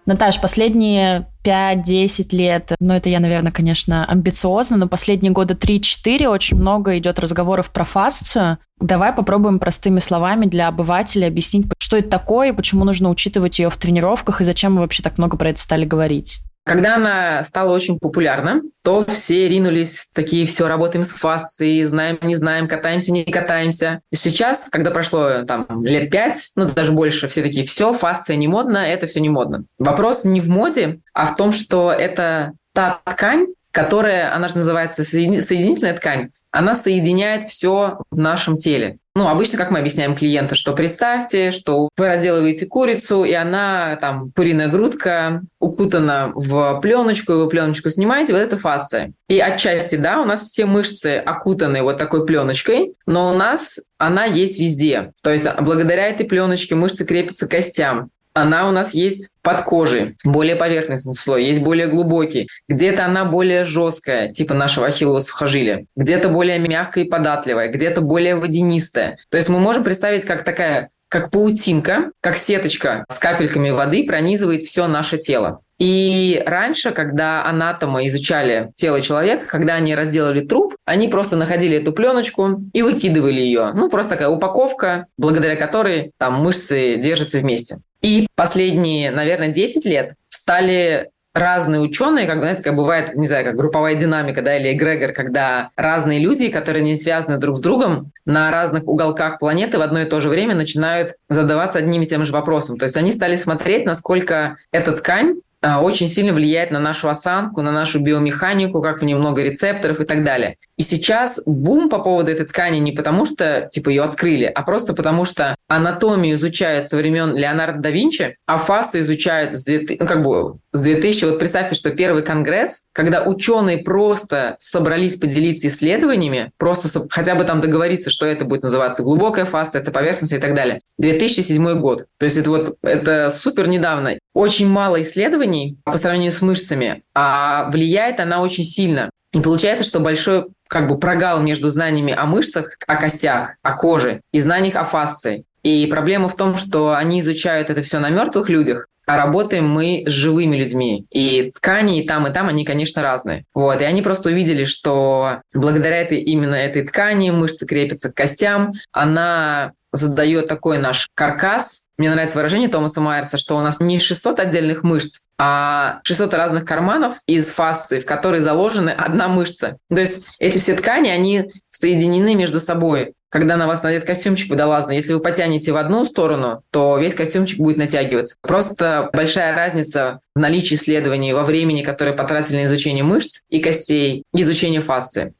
[0.07, 6.55] Наташ, последние 5-10 лет, ну это я, наверное, конечно, амбициозно, но последние года 3-4 очень
[6.55, 8.57] много идет разговоров про фасцию.
[8.79, 13.75] Давай попробуем простыми словами для обывателя объяснить, что это такое, почему нужно учитывать ее в
[13.75, 16.39] тренировках и зачем мы вообще так много про это стали говорить.
[16.67, 22.35] Когда она стала очень популярна, то все ринулись такие, все, работаем с фасцией, знаем, не
[22.35, 24.01] знаем, катаемся, не катаемся.
[24.13, 28.79] Сейчас, когда прошло там лет пять, ну даже больше, все такие, все, фасция не модно,
[28.79, 29.63] это все не модно.
[29.79, 35.05] Вопрос не в моде, а в том, что это та ткань, которая, она же называется
[35.05, 38.97] соединительная ткань, она соединяет все в нашем теле.
[39.17, 44.31] Ну, обычно, как мы объясняем клиенту, что представьте, что вы разделываете курицу, и она, там,
[44.35, 49.13] куриная грудка укутана в пленочку, и вы пленочку снимаете, вот это фасция.
[49.27, 54.25] И отчасти, да, у нас все мышцы окутаны вот такой пленочкой, но у нас она
[54.25, 55.13] есть везде.
[55.23, 60.15] То есть благодаря этой пленочке мышцы крепятся к костям она у нас есть под кожей,
[60.23, 62.47] более поверхностный слой, есть более глубокий.
[62.67, 68.35] Где-то она более жесткая, типа нашего ахиллова сухожилия, где-то более мягкая и податливая, где-то более
[68.35, 69.17] водянистая.
[69.29, 74.63] То есть мы можем представить, как такая как паутинка, как сеточка с капельками воды пронизывает
[74.63, 75.61] все наше тело.
[75.79, 81.93] И раньше, когда анатомы изучали тело человека, когда они разделали труп, они просто находили эту
[81.93, 83.71] пленочку и выкидывали ее.
[83.75, 87.77] Ну, просто такая упаковка, благодаря которой там мышцы держатся вместе.
[88.01, 93.55] И последние, наверное, 10 лет стали разные ученые, как, знаете, как бывает, не знаю, как
[93.55, 98.51] групповая динамика, да, или эгрегор, когда разные люди, которые не связаны друг с другом, на
[98.51, 102.31] разных уголках планеты в одно и то же время начинают задаваться одним и тем же
[102.31, 102.77] вопросом.
[102.77, 107.71] То есть они стали смотреть, насколько эта ткань очень сильно влияет на нашу осанку, на
[107.71, 110.57] нашу биомеханику, как в ней много рецепторов и так далее.
[110.77, 114.93] И сейчас бум по поводу этой ткани не потому, что типа ее открыли, а просто
[114.93, 120.07] потому, что анатомию изучают со времен Леонардо да Винчи, а фасту изучают с 2000, ну,
[120.07, 121.25] как бы с 2000.
[121.25, 127.59] Вот представьте, что первый конгресс, когда ученые просто собрались поделиться исследованиями, просто хотя бы там
[127.59, 130.81] договориться, что это будет называться глубокая фаста, это поверхность и так далее.
[130.99, 132.05] 2007 год.
[132.17, 134.17] То есть это вот это супер недавно.
[134.33, 139.09] Очень мало исследований по сравнению с мышцами, а влияет она очень сильно.
[139.33, 144.21] И получается, что большой как бы прогал между знаниями о мышцах, о костях, о коже
[144.31, 145.43] и знаниях о фасции.
[145.63, 150.03] И проблема в том, что они изучают это все на мертвых людях, а работаем мы
[150.05, 151.05] с живыми людьми.
[151.11, 153.45] И ткани и там, и там, они, конечно, разные.
[153.53, 153.81] Вот.
[153.81, 159.71] И они просто увидели, что благодаря этой, именно этой ткани мышцы крепятся к костям, она
[159.93, 164.83] задает такой наш каркас, мне нравится выражение Томаса Майерса, что у нас не 600 отдельных
[164.83, 169.77] мышц, а 600 разных карманов из фасции, в которые заложены одна мышца.
[169.89, 173.13] То есть эти все ткани, они соединены между собой.
[173.29, 177.59] Когда на вас надет костюмчик водолазный, если вы потянете в одну сторону, то весь костюмчик
[177.59, 178.37] будет натягиваться.
[178.41, 184.23] Просто большая разница в наличии исследований во времени, которое потратили на изучение мышц и костей,
[184.33, 185.33] изучение фасции.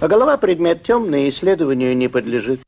[0.00, 2.60] А голова предмет темный, исследованию не подлежит.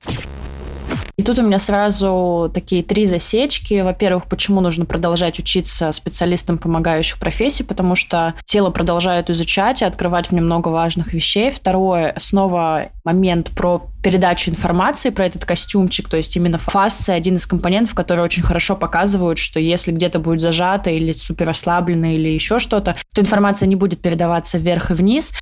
[1.18, 3.80] И тут у меня сразу такие три засечки.
[3.80, 10.28] Во-первых, почему нужно продолжать учиться специалистам помогающих профессий, потому что тело продолжают изучать и открывать
[10.28, 11.50] в нем много важных вещей.
[11.50, 17.48] Второе, снова момент про передачу информации про этот костюмчик, то есть именно фасция один из
[17.48, 22.60] компонентов, которые очень хорошо показывают, что если где-то будет зажато или супер ослаблено или еще
[22.60, 25.34] что-то, то информация не будет передаваться вверх и вниз.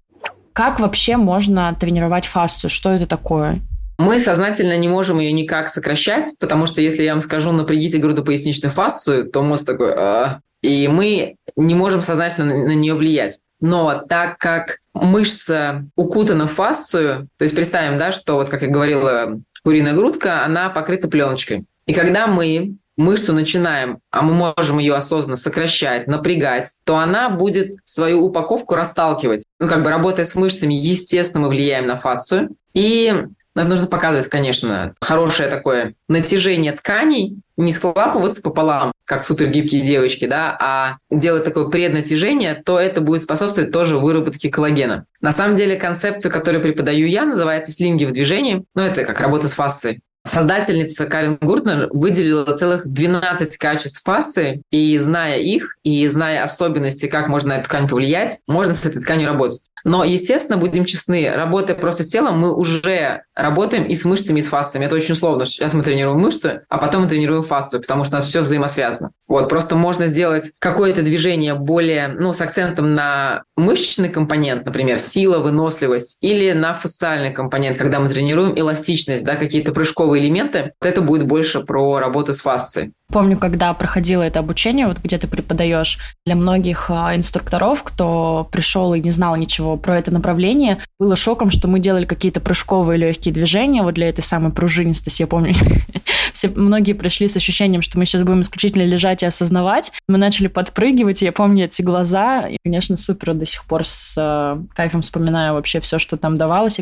[0.55, 2.71] Как вообще можно тренировать фасцию?
[2.71, 3.61] Что это такое?
[3.99, 8.73] Мы сознательно не можем ее никак сокращать, потому что если я вам скажу напрягите грудопоясничную
[8.73, 9.95] фасцию, то мозг такой...
[9.95, 13.39] А", и мы не можем сознательно на нее влиять.
[13.61, 18.69] Но так как мышца укутана в фасцию, то есть представим, да, что вот, как я
[18.69, 21.65] говорила, куриная грудка, она покрыта пленочкой.
[21.87, 27.77] И когда мы мышцу начинаем, а мы можем ее осознанно сокращать, напрягать, то она будет
[27.85, 29.45] свою упаковку расталкивать.
[29.61, 32.57] Ну, как бы работая с мышцами, естественно, мы влияем на фасцию.
[32.75, 33.15] И
[33.61, 40.57] это нужно показывать, конечно, хорошее такое натяжение тканей, не склапываться пополам, как супергибкие девочки, да,
[40.61, 45.07] а делать такое преднатяжение, то это будет способствовать тоже выработке коллагена.
[45.21, 48.65] На самом деле концепцию, которую преподаю я, называется слинги в движении.
[48.75, 50.01] Ну, это как работа с фасцией.
[50.27, 57.29] Создательница Карен Гуртнер выделила целых 12 качеств фасции, и зная их, и зная особенности, как
[57.29, 59.63] можно на эту ткань повлиять, можно с этой тканью работать.
[59.87, 64.43] Но, естественно, будем честны, работая просто с телом, мы уже работаем и с мышцами, и
[64.43, 64.87] с фасциями.
[64.87, 65.47] Это очень условно.
[65.47, 69.13] Сейчас мы тренируем мышцы, а потом мы тренируем фасцию, потому что у нас все взаимосвязано.
[69.29, 75.39] Вот, просто можно сделать какое-то движение более, ну, с акцентом на мышечный компонент, например, сила,
[75.39, 80.73] выносливость, или на фасциальный компонент, когда мы тренируем эластичность, да, какие-то прыжковые элементы.
[80.83, 82.93] Это будет больше про работу с фасцией.
[83.13, 88.95] Помню, когда проходила это обучение, вот где ты преподаешь, для многих а, инструкторов, кто пришел
[88.95, 93.33] и не знал ничего про это направление, было шоком, что мы делали какие-то прыжковые легкие
[93.33, 95.23] движения вот для этой самой пружинистости.
[95.23, 95.55] Я помню,
[96.33, 99.93] все, многие пришли с ощущением, что мы сейчас будем исключительно лежать и осознавать.
[100.09, 102.49] Мы начали подпрыгивать, и я помню эти глаза.
[102.49, 106.81] И, конечно, супер до сих пор с э, кайфом вспоминаю вообще все, что там давалось.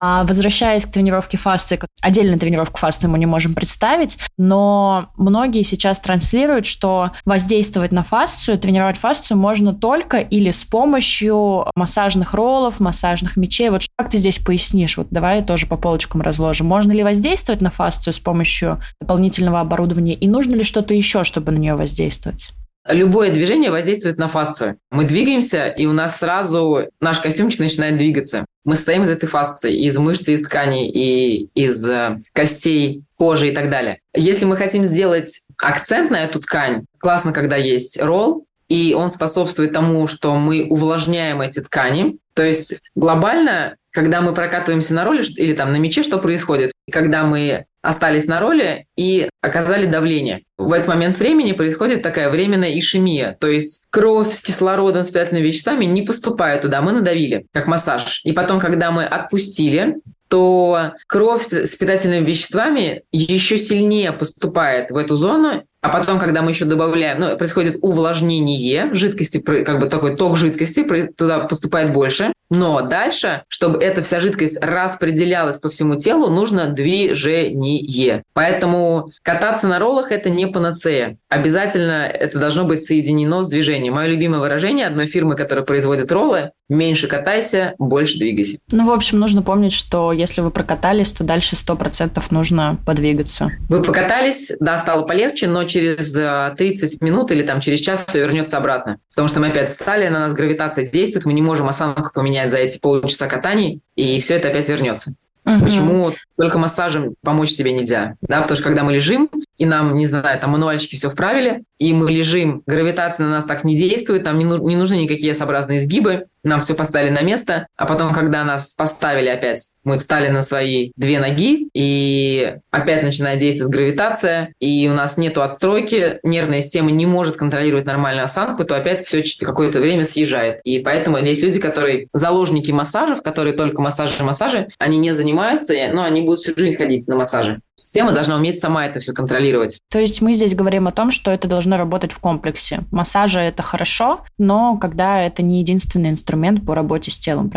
[0.00, 6.00] А возвращаясь к тренировке фасции, отдельную тренировку фасции мы не можем представить, но многие сейчас
[6.00, 13.36] транслируют, что воздействовать на фасцию, тренировать фасцию можно только или с помощью массажных роллов, массажных
[13.36, 13.68] мечей.
[13.68, 14.96] Вот как ты здесь пояснишь?
[14.96, 16.66] Вот давай тоже по полочкам разложим.
[16.66, 21.52] Можно ли воздействовать на фасцию с помощью дополнительного оборудования и нужно ли что-то еще, чтобы
[21.52, 22.52] на нее воздействовать?
[22.88, 24.78] Любое движение воздействует на фасцию.
[24.90, 28.46] Мы двигаемся, и у нас сразу наш костюмчик начинает двигаться.
[28.64, 33.54] Мы состоим из этой фасции, из мышц, из тканей и из э, костей, кожи и
[33.54, 33.98] так далее.
[34.14, 39.72] Если мы хотим сделать акцент на эту ткань, классно, когда есть ролл, и он способствует
[39.72, 42.16] тому, что мы увлажняем эти ткани.
[42.34, 46.72] То есть глобально, когда мы прокатываемся на ролле или там на мече, что происходит?
[46.90, 50.42] Когда мы остались на роли и оказали давление.
[50.58, 55.46] В этот момент времени происходит такая временная ишемия, то есть кровь с кислородом, с питательными
[55.46, 58.20] веществами не поступает туда, мы надавили, как массаж.
[58.24, 59.96] И потом, когда мы отпустили,
[60.28, 66.50] то кровь с питательными веществами еще сильнее поступает в эту зону, а потом, когда мы
[66.50, 70.82] еще добавляем, ну, происходит увлажнение жидкости, как бы такой ток жидкости,
[71.16, 72.32] туда поступает больше.
[72.50, 78.24] Но дальше, чтобы эта вся жидкость распределялась по всему телу, нужно движение.
[78.34, 81.16] Поэтому кататься на роллах– это не панацея.
[81.28, 83.94] Обязательно это должно быть соединено с движением.
[83.94, 88.58] Мое любимое выражение одной фирмы, которая производит роллы– меньше катайся, больше двигайся.
[88.70, 93.50] Ну, в общем, нужно помнить, что если вы прокатались, то дальше 100% нужно подвигаться.
[93.68, 96.12] Вы покатались, да, стало полегче, но через
[96.56, 98.98] 30 э, минут или там через час все вернется обратно.
[99.10, 102.58] Потому что мы опять встали, на нас гравитация действует, мы не можем осанку поменять за
[102.58, 105.14] эти полчаса катаний, и все это опять вернется.
[105.44, 105.64] Угу.
[105.64, 108.14] Почему только массажем помочь себе нельзя?
[108.22, 111.92] Да, потому что когда мы лежим, и нам, не знаю, там мануальчики все вправили, и
[111.92, 115.80] мы лежим, гравитация на нас так не действует, там не, ну, не нужны никакие S-образные
[115.80, 120.40] изгибы, нам все поставили на место, а потом, когда нас поставили опять, мы встали на
[120.42, 126.90] свои две ноги, и опять начинает действовать гравитация, и у нас нету отстройки, нервная система
[126.90, 130.60] не может контролировать нормальную осанку, то опять все какое-то время съезжает.
[130.64, 136.04] И поэтому есть люди, которые заложники массажев, которые только массажи, массажи, они не занимаются, но
[136.04, 137.60] они будут всю жизнь ходить на массажи.
[137.74, 139.80] Система должна уметь сама это все контролировать.
[139.90, 142.82] То есть мы здесь говорим о том, что это должно работать в комплексе.
[142.92, 147.52] Массажи– это хорошо, но когда это не единственный инструмент по работе с телом.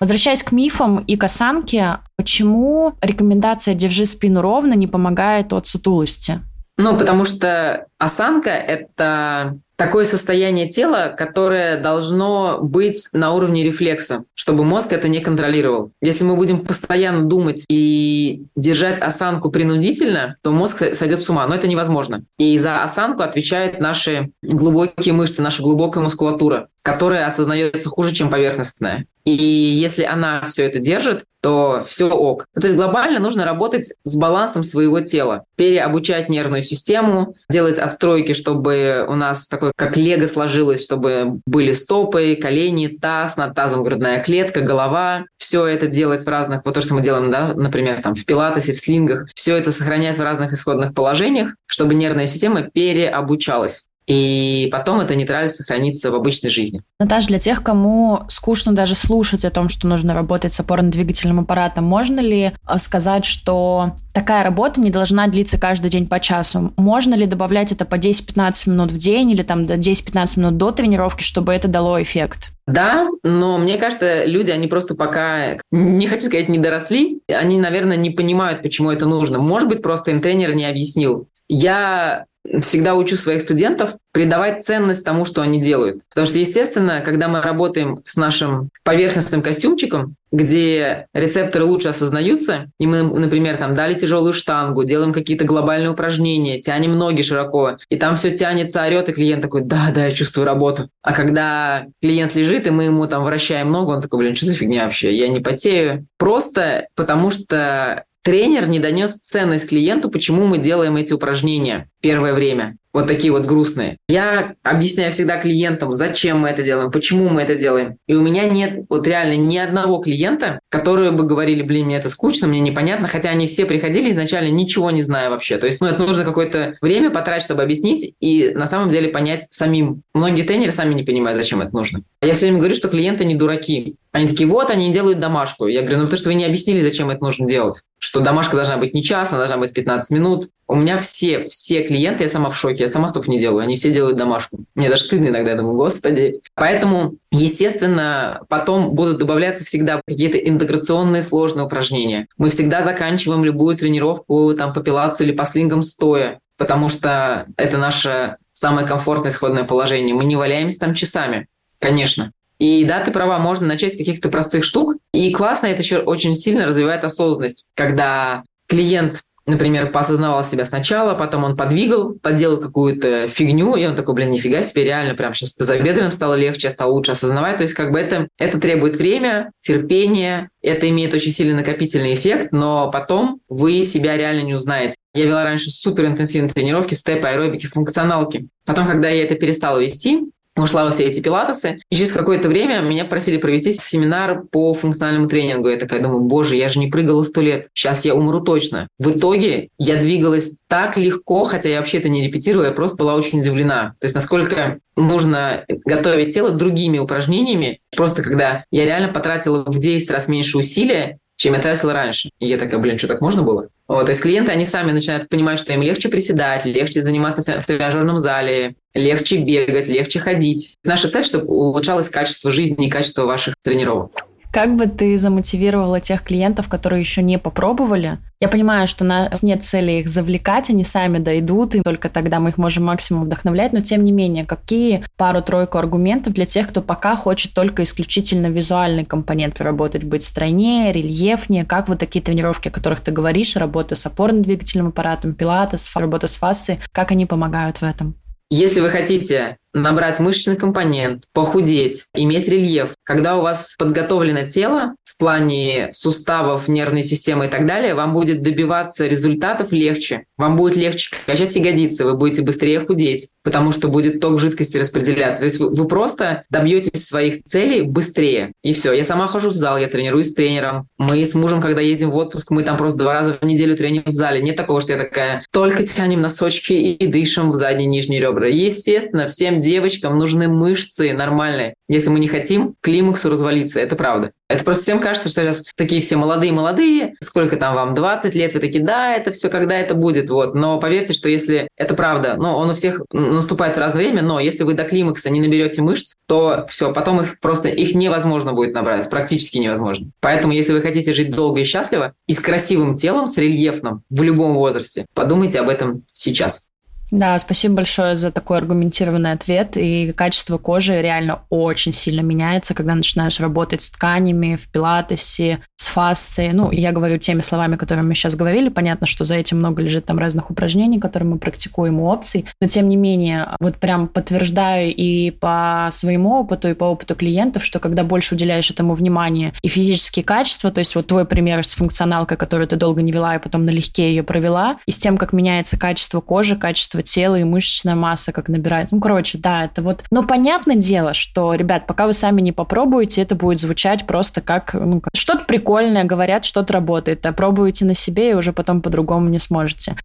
[0.00, 6.40] Возвращаясь к мифам и касанке, почему рекомендация «держи спину ровно» не помогает от сутулости?
[6.76, 14.64] Ну, потому что осанка– это такое состояние тела, которое должно быть на уровне рефлекса, чтобы
[14.64, 15.92] мозг это не контролировал.
[16.02, 21.54] Если мы будем постоянно думать и держать осанку принудительно, то мозг сойдет с ума, но
[21.54, 22.24] это невозможно.
[22.38, 29.04] И за осанку отвечают наши глубокие мышцы, наша глубокая мускулатура которая осознается хуже, чем поверхностная.
[29.26, 32.46] И если она все это держит, то все ок.
[32.54, 38.32] Ну, то есть глобально нужно работать с балансом своего тела, переобучать нервную систему, делать отстройки,
[38.32, 44.22] чтобы у нас такое, как лего сложилось, чтобы были стопы, колени, таз, над тазом грудная
[44.22, 45.26] клетка, голова.
[45.36, 48.72] Все это делать в разных, вот то, что мы делаем, да, например, там в пилатесе,
[48.72, 55.00] в слингах, все это сохранять в разных исходных положениях, чтобы нервная система переобучалась и потом
[55.00, 56.80] эта нейтральность сохранится в обычной жизни.
[56.98, 61.84] Наташа, для тех, кому скучно даже слушать о том, что нужно работать с опорно-двигательным аппаратом,
[61.84, 66.72] можно ли э, сказать, что такая работа не должна длиться каждый день по часу?
[66.78, 71.22] Можно ли добавлять это по 10-15 минут в день или там 10-15 минут до тренировки,
[71.22, 72.52] чтобы это дало эффект?
[72.66, 77.96] Да, но мне кажется, люди, они просто пока, не хочу сказать, не доросли, они, наверное,
[77.96, 79.38] не понимают, почему это нужно.
[79.38, 81.28] Может быть, просто им тренер не объяснил.
[81.48, 82.26] Я
[82.62, 86.02] всегда учу своих студентов придавать ценность тому, что они делают.
[86.08, 92.86] Потому что, естественно, когда мы работаем с нашим поверхностным костюмчиком, где рецепторы лучше осознаются, и
[92.86, 98.16] мы, например, там дали тяжелую штангу, делаем какие-то глобальные упражнения, тянем ноги широко, и там
[98.16, 100.88] все тянется, орет, и клиент такой, да, да, я чувствую работу.
[101.02, 104.54] А когда клиент лежит, и мы ему там вращаем ногу, он такой, блин, что за
[104.54, 106.06] фигня вообще, я не потею.
[106.18, 112.76] Просто потому что тренер не донес ценность клиенту, почему мы делаем эти упражнения первое время
[112.98, 113.98] вот такие вот грустные.
[114.08, 117.96] Я объясняю всегда клиентам, зачем мы это делаем, почему мы это делаем.
[118.06, 122.08] И у меня нет вот реально ни одного клиента, которые бы говорили, блин, мне это
[122.08, 125.58] скучно, мне непонятно, хотя они все приходили изначально ничего не зная вообще.
[125.58, 129.46] То есть, ну, это нужно какое-то время потратить, чтобы объяснить и на самом деле понять
[129.50, 130.02] самим.
[130.14, 132.02] Многие тренеры сами не понимают, зачем это нужно.
[132.20, 133.94] Я все время говорю, что клиенты не дураки.
[134.10, 135.66] Они такие, вот, они делают домашку.
[135.66, 137.82] Я говорю, ну потому что вы не объяснили, зачем это нужно делать.
[137.98, 140.48] Что домашка должна быть не час, она должна быть 15 минут.
[140.66, 143.76] У меня все, все клиенты, я сама в шоке, я сама столько не делаю, они
[143.76, 144.60] все делают домашку.
[144.74, 146.40] Мне даже стыдно иногда, я думаю, господи.
[146.54, 152.28] Поэтому, естественно, потом будут добавляться всегда какие-то интеграционные сложные упражнения.
[152.36, 157.78] Мы всегда заканчиваем любую тренировку там по пилацию или по слингам стоя, потому что это
[157.78, 160.14] наше самое комфортное исходное положение.
[160.14, 161.48] Мы не валяемся там часами,
[161.80, 162.32] конечно.
[162.58, 164.96] И да, ты права, можно начать с каких-то простых штук.
[165.12, 171.44] И классно это еще очень сильно развивает осознанность, когда клиент например, поосознавал себя сначала, потом
[171.44, 175.78] он подвигал, подделал какую-то фигню, и он такой, блин, нифига себе, реально, прям сейчас за
[175.78, 177.56] бедрами стало легче, стало лучше осознавать.
[177.56, 182.48] То есть как бы это, это требует время, терпения, это имеет очень сильный накопительный эффект,
[182.52, 184.96] но потом вы себя реально не узнаете.
[185.14, 188.48] Я вела раньше суперинтенсивные тренировки, степы, аэробики, функционалки.
[188.66, 190.30] Потом, когда я это перестала вести,
[190.64, 191.80] ушла во все эти пилатесы.
[191.90, 195.68] И через какое-то время меня просили провести семинар по функциональному тренингу.
[195.68, 197.68] Я такая думаю, боже, я же не прыгала сто лет.
[197.74, 198.88] Сейчас я умру точно.
[198.98, 203.14] В итоге я двигалась так легко, хотя я вообще это не репетировала, я просто была
[203.14, 203.94] очень удивлена.
[204.00, 207.80] То есть насколько нужно готовить тело другими упражнениями.
[207.96, 212.30] Просто когда я реально потратила в 10 раз меньше усилия, чем я тратила раньше.
[212.40, 213.68] И я такая, блин, что так можно было?
[213.86, 217.66] Вот, то есть клиенты, они сами начинают понимать, что им легче приседать, легче заниматься в
[217.66, 220.74] тренажерном зале, легче бегать, легче ходить.
[220.84, 224.24] Наша цель, чтобы улучшалось качество жизни и качество ваших тренировок.
[224.50, 228.18] Как бы ты замотивировала тех клиентов, которые еще не попробовали?
[228.40, 232.40] Я понимаю, что у нас нет цели их завлекать, они сами дойдут, и только тогда
[232.40, 236.80] мы их можем максимум вдохновлять, но тем не менее, какие пару-тройку аргументов для тех, кто
[236.80, 242.70] пока хочет только исключительно визуальный компонент работать, быть стройнее, рельефнее, как вот такие тренировки, о
[242.70, 247.82] которых ты говоришь, работа с опорно-двигательным аппаратом, пилатес, работа с фасцией, как они помогают в
[247.82, 248.14] этом?
[248.50, 252.94] Если вы хотите набрать мышечный компонент, похудеть, иметь рельеф.
[253.04, 258.42] Когда у вас подготовлено тело в плане суставов, нервной системы и так далее, вам будет
[258.42, 260.24] добиваться результатов легче.
[260.36, 265.40] Вам будет легче качать ягодицы, вы будете быстрее худеть, потому что будет ток жидкости распределяться.
[265.40, 268.52] То есть вы, вы просто добьетесь своих целей быстрее.
[268.62, 268.92] И все.
[268.92, 270.86] Я сама хожу в зал, я тренируюсь с тренером.
[270.98, 274.04] Мы с мужем, когда едем в отпуск, мы там просто два раза в неделю треним
[274.06, 274.40] в зале.
[274.40, 278.46] Нет такого, что я такая, только тянем носочки и дышим в задние нижние ребра.
[278.46, 281.74] Естественно, всем девочкам нужны мышцы нормальные.
[281.88, 284.32] Если мы не хотим климаксу развалиться, это правда.
[284.48, 288.60] Это просто всем кажется, что сейчас такие все молодые-молодые, сколько там вам, 20 лет, вы
[288.60, 290.54] такие, да, это все, когда это будет, вот.
[290.54, 294.40] Но поверьте, что если это правда, ну, он у всех наступает в разное время, но
[294.40, 298.74] если вы до климакса не наберете мышц, то все, потом их просто, их невозможно будет
[298.74, 300.10] набрать, практически невозможно.
[300.20, 304.22] Поэтому, если вы хотите жить долго и счастливо, и с красивым телом, с рельефным, в
[304.22, 306.64] любом возрасте, подумайте об этом сейчас.
[307.10, 309.76] Да, спасибо большое за такой аргументированный ответ.
[309.76, 315.88] И качество кожи реально очень сильно меняется, когда начинаешь работать с тканями, в пилатесе, с
[315.88, 316.52] фасцией.
[316.52, 318.68] Ну, я говорю теми словами, которые мы сейчас говорили.
[318.68, 322.44] Понятно, что за этим много лежит там разных упражнений, которые мы практикуем, и опций.
[322.60, 327.64] Но, тем не менее, вот прям подтверждаю и по своему опыту, и по опыту клиентов,
[327.64, 331.74] что когда больше уделяешь этому внимания и физические качества, то есть вот твой пример с
[331.74, 335.32] функционалкой, которую ты долго не вела, и потом налегке ее провела, и с тем, как
[335.32, 338.94] меняется качество кожи, качество тела и мышечная масса, как набирается.
[338.94, 340.04] Ну, короче, да, это вот...
[340.10, 344.74] Но понятное дело, что, ребят, пока вы сами не попробуете, это будет звучать просто как
[344.74, 349.38] ну, что-то прикольное, говорят, что-то работает, а пробуете на себе и уже потом по-другому не
[349.38, 349.96] сможете.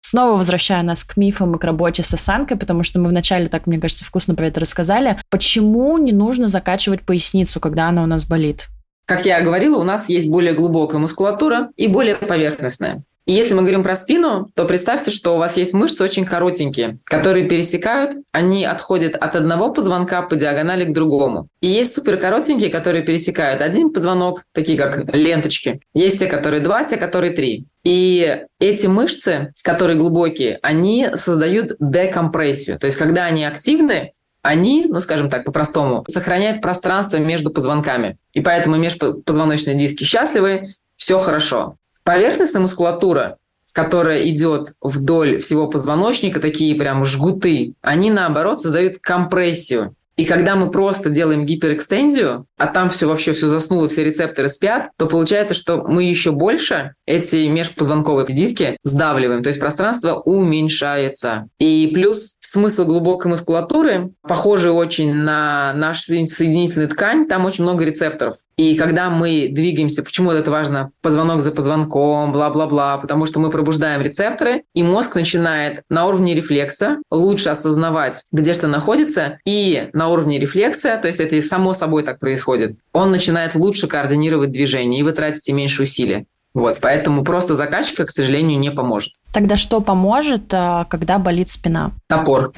[0.00, 3.66] Снова возвращая нас к мифам и к работе с осанкой, потому что мы вначале, так
[3.66, 5.16] мне кажется, вкусно про это рассказали.
[5.30, 8.66] Почему не нужно закачивать поясницу, когда она у нас болит?
[9.06, 13.02] Как я говорила, у нас есть более глубокая мускулатура и более поверхностная.
[13.26, 16.98] И если мы говорим про спину, то представьте, что у вас есть мышцы очень коротенькие,
[17.04, 21.48] которые пересекают, они отходят от одного позвонка по диагонали к другому.
[21.60, 25.80] И есть суперкоротенькие, которые пересекают один позвонок, такие как ленточки.
[25.92, 27.66] Есть те, которые два, те, которые три.
[27.82, 32.78] И эти мышцы, которые глубокие, они создают декомпрессию.
[32.78, 34.12] То есть, когда они активны,
[34.42, 38.18] они, ну, скажем так, по-простому, сохраняют пространство между позвонками.
[38.32, 41.76] И поэтому межпозвоночные диски счастливы, все хорошо.
[42.06, 43.36] Поверхностная мускулатура,
[43.72, 49.96] которая идет вдоль всего позвоночника, такие прям жгуты, они наоборот создают компрессию.
[50.16, 54.90] И когда мы просто делаем гиперэкстензию, а там все вообще все заснуло, все рецепторы спят,
[54.96, 61.48] то получается, что мы еще больше эти межпозвонковые диски сдавливаем, то есть пространство уменьшается.
[61.58, 68.36] И плюс смысл глубокой мускулатуры, похожий очень на нашу соединительную ткань, там очень много рецепторов.
[68.56, 74.00] И когда мы двигаемся, почему это важно, позвонок за позвонком, бла-бла-бла, потому что мы пробуждаем
[74.00, 80.38] рецепторы, и мозг начинает на уровне рефлекса лучше осознавать, где что находится, и на уровне
[80.38, 85.02] рефлекса, то есть это и само собой так происходит, он начинает лучше координировать движение, и
[85.02, 86.24] вы тратите меньше усилия.
[86.54, 89.12] Вот, поэтому просто закачка, к сожалению, не поможет.
[89.34, 91.90] Тогда что поможет, а, когда болит спина?
[92.06, 92.54] Топор.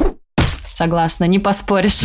[0.78, 2.02] Согласна, не поспоришь.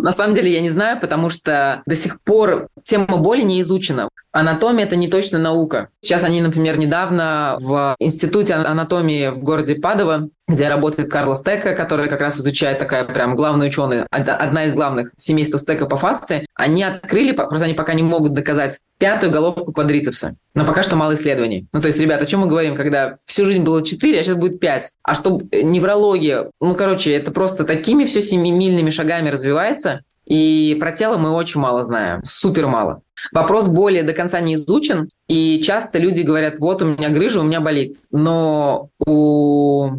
[0.00, 4.08] На самом деле я не знаю, потому что до сих пор тема боли не изучена.
[4.36, 5.88] Анатомия– это не точно наука.
[6.02, 12.10] Сейчас они, например, недавно в Институте анатомии в городе Падово, где работает Карла Стека, который
[12.10, 16.82] как раз изучает такая прям главная ученая, одна из главных семейства Стека по фасции, они
[16.82, 20.36] открыли, просто они пока не могут доказать, пятую головку квадрицепса.
[20.54, 21.66] Но пока что мало исследований.
[21.72, 24.36] Ну, то есть, ребята, о чем мы говорим, когда всю жизнь было 4, а сейчас
[24.36, 24.90] будет 5?
[25.02, 26.50] А что неврология?
[26.60, 31.84] Ну, короче, это просто такими все семимильными шагами развивается, и про тело мы очень мало
[31.84, 33.02] знаем, супер мало.
[33.32, 37.44] Вопрос более до конца не изучен, и часто люди говорят, вот у меня грыжа, у
[37.44, 37.96] меня болит.
[38.10, 39.90] Но у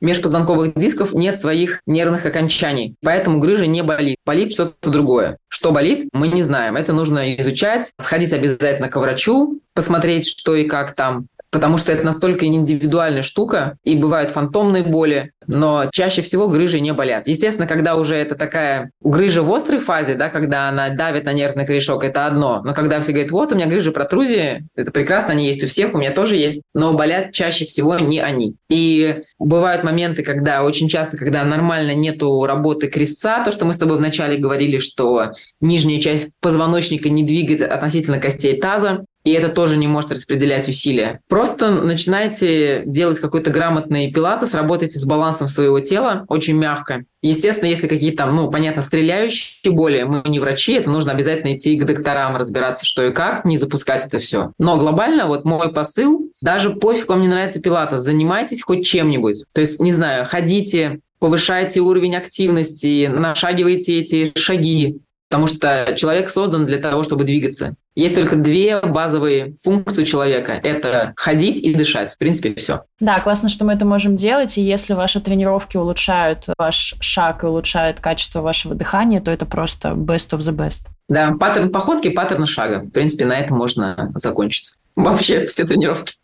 [0.00, 4.18] межпозвонковых дисков нет своих нервных окончаний, поэтому грыжа не болит.
[4.26, 5.38] Болит что-то другое.
[5.48, 6.76] Что болит, мы не знаем.
[6.76, 11.26] Это нужно изучать, сходить обязательно к врачу, посмотреть, что и как там
[11.56, 16.92] потому что это настолько индивидуальная штука, и бывают фантомные боли, но чаще всего грыжи не
[16.92, 17.26] болят.
[17.26, 21.64] Естественно, когда уже это такая грыжа в острой фазе, да, когда она давит на нервный
[21.64, 22.60] корешок, это одно.
[22.62, 25.94] Но когда все говорят, вот у меня грыжи протрузии, это прекрасно, они есть у всех,
[25.94, 28.56] у меня тоже есть, но болят чаще всего не они.
[28.68, 33.78] И бывают моменты, когда очень часто, когда нормально нету работы крестца, то, что мы с
[33.78, 35.32] тобой вначале говорили, что
[35.62, 41.18] нижняя часть позвоночника не двигается относительно костей таза, и это тоже не может распределять усилия.
[41.28, 47.04] Просто начинайте делать какой-то грамотный пилатес, работайте с балансом своего тела очень мягко.
[47.22, 51.84] Естественно, если какие-то ну, понятно, стреляющие боли, мы не врачи, это нужно обязательно идти к
[51.84, 54.52] докторам, разбираться, что и как, не запускать это все.
[54.60, 59.42] Но глобально вот мой посыл, даже пофиг, вам не нравится пилатес, занимайтесь хоть чем-нибудь.
[59.52, 66.64] То есть, не знаю, ходите, повышайте уровень активности, нашагивайте эти шаги, потому что человек создан
[66.64, 67.74] для того, чтобы двигаться.
[67.96, 70.52] Есть только две базовые функции человека.
[70.52, 72.12] Это ходить и дышать.
[72.12, 72.84] В принципе, все.
[73.00, 74.56] Да, классно, что мы это можем делать.
[74.58, 79.88] И если ваши тренировки улучшают ваш шаг и улучшают качество вашего дыхания, то это просто
[79.90, 80.82] best of the best.
[81.08, 82.80] Да, паттерн походки, паттерн шага.
[82.80, 84.74] В принципе, на этом можно закончить.
[84.94, 86.14] Вообще все тренировки.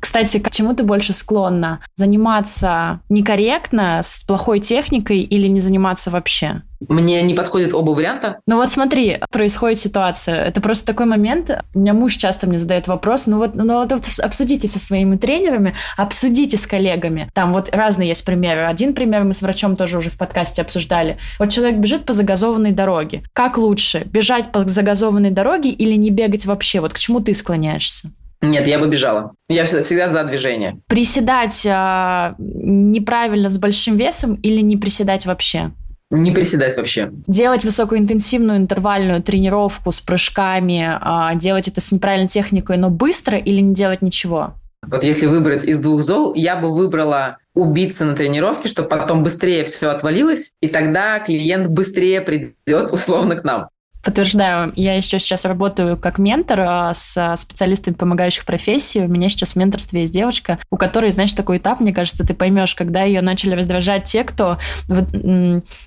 [0.00, 1.80] Кстати, к чему ты больше склонна?
[1.94, 6.62] Заниматься некорректно, с плохой техникой или не заниматься вообще?
[6.86, 8.38] Мне не подходят оба варианта.
[8.46, 10.44] Ну вот смотри, происходит ситуация.
[10.44, 11.50] Это просто такой момент.
[11.74, 13.26] У меня муж часто мне задает вопрос.
[13.26, 17.28] Ну вот, ну вот обсудите со своими тренерами, обсудите с коллегами.
[17.34, 18.66] Там вот разные есть примеры.
[18.66, 21.18] Один пример мы с врачом тоже уже в подкасте обсуждали.
[21.40, 23.24] Вот человек бежит по загазованной дороге.
[23.32, 26.80] Как лучше, бежать по загазованной дороге или не бегать вообще?
[26.80, 28.12] Вот к чему ты склоняешься?
[28.40, 29.32] Нет, я бы бежала.
[29.48, 30.80] Я всегда, всегда за движение.
[30.86, 35.72] Приседать а, неправильно с большим весом или не приседать вообще?
[36.10, 37.10] Не приседать вообще.
[37.26, 43.60] Делать высокоинтенсивную интервальную тренировку с прыжками, а, делать это с неправильной техникой, но быстро или
[43.60, 44.54] не делать ничего?
[44.86, 49.64] Вот если выбрать из двух зол, я бы выбрала убиться на тренировке, чтобы потом быстрее
[49.64, 53.68] все отвалилось, и тогда клиент быстрее придет условно к нам.
[54.08, 59.02] Подтверждаю, я еще сейчас работаю как ментор а, с специалистами помогающих профессий.
[59.02, 62.32] У меня сейчас в менторстве есть девочка, у которой, знаешь, такой этап, мне кажется, ты
[62.32, 64.56] поймешь, когда ее начали раздражать те, кто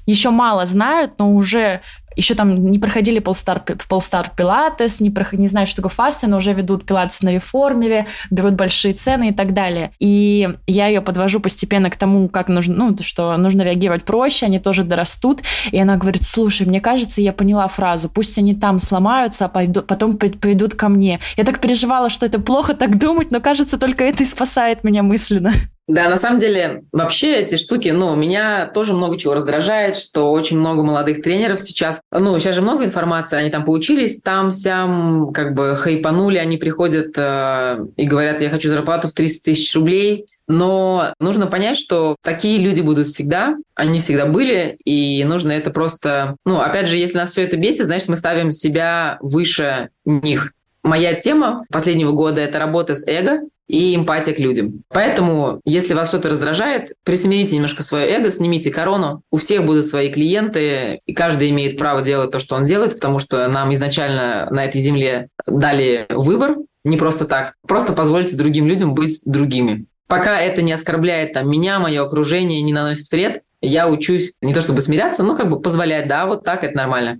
[0.05, 1.81] еще мало знают, но уже
[2.15, 6.37] еще там не проходили полстар, полстар пилатес, не, проход, не знают, что такое фасты, но
[6.37, 9.91] уже ведут пилатес на реформере, берут большие цены и так далее.
[9.99, 14.59] И я ее подвожу постепенно к тому, как нужно, ну, что нужно реагировать проще, они
[14.59, 15.41] тоже дорастут.
[15.71, 19.81] И она говорит, слушай, мне кажется, я поняла фразу, пусть они там сломаются, а пойду,
[19.81, 21.19] потом придут ко мне.
[21.37, 25.03] Я так переживала, что это плохо так думать, но кажется, только это и спасает меня
[25.03, 25.53] мысленно.
[25.91, 30.57] Да, на самом деле, вообще эти штуки, ну, меня тоже много чего раздражает, что очень
[30.57, 35.53] много молодых тренеров сейчас, ну, сейчас же много информации, они там поучились, там, сям, как
[35.53, 41.13] бы хайпанули, они приходят э, и говорят, я хочу зарплату в 300 тысяч рублей, но
[41.19, 46.37] нужно понять, что такие люди будут всегда, они всегда были, и нужно это просто...
[46.45, 50.53] Ну, опять же, если нас все это бесит, значит, мы ставим себя выше них.
[50.83, 53.41] Моя тема последнего года– это работа с эго,
[53.71, 54.83] и эмпатия к людям.
[54.89, 59.21] Поэтому, если вас что-то раздражает, присмирите немножко свое эго, снимите корону.
[59.31, 63.19] У всех будут свои клиенты, и каждый имеет право делать то, что он делает, потому
[63.19, 67.53] что нам изначально на этой земле дали выбор, не просто так.
[67.65, 69.85] Просто позвольте другим людям быть другими.
[70.07, 74.59] Пока это не оскорбляет там, меня, мое окружение, не наносит вред, я учусь не то
[74.59, 77.19] чтобы смиряться, но как бы позволять, да, вот так это нормально.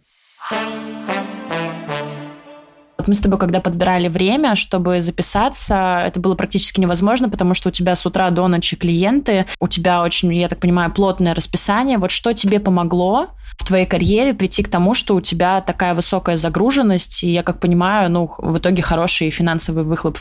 [3.02, 7.70] Вот мы с тобой, когда подбирали время, чтобы записаться, это было практически невозможно, потому что
[7.70, 11.98] у тебя с утра до ночи клиенты, у тебя очень, я так понимаю, плотное расписание.
[11.98, 16.38] Вот что тебе помогло в твоей карьере прийти к тому, что у тебя такая высокая
[16.38, 20.20] загруженность, и, я как понимаю, ну, в итоге хороший финансовый выхлоп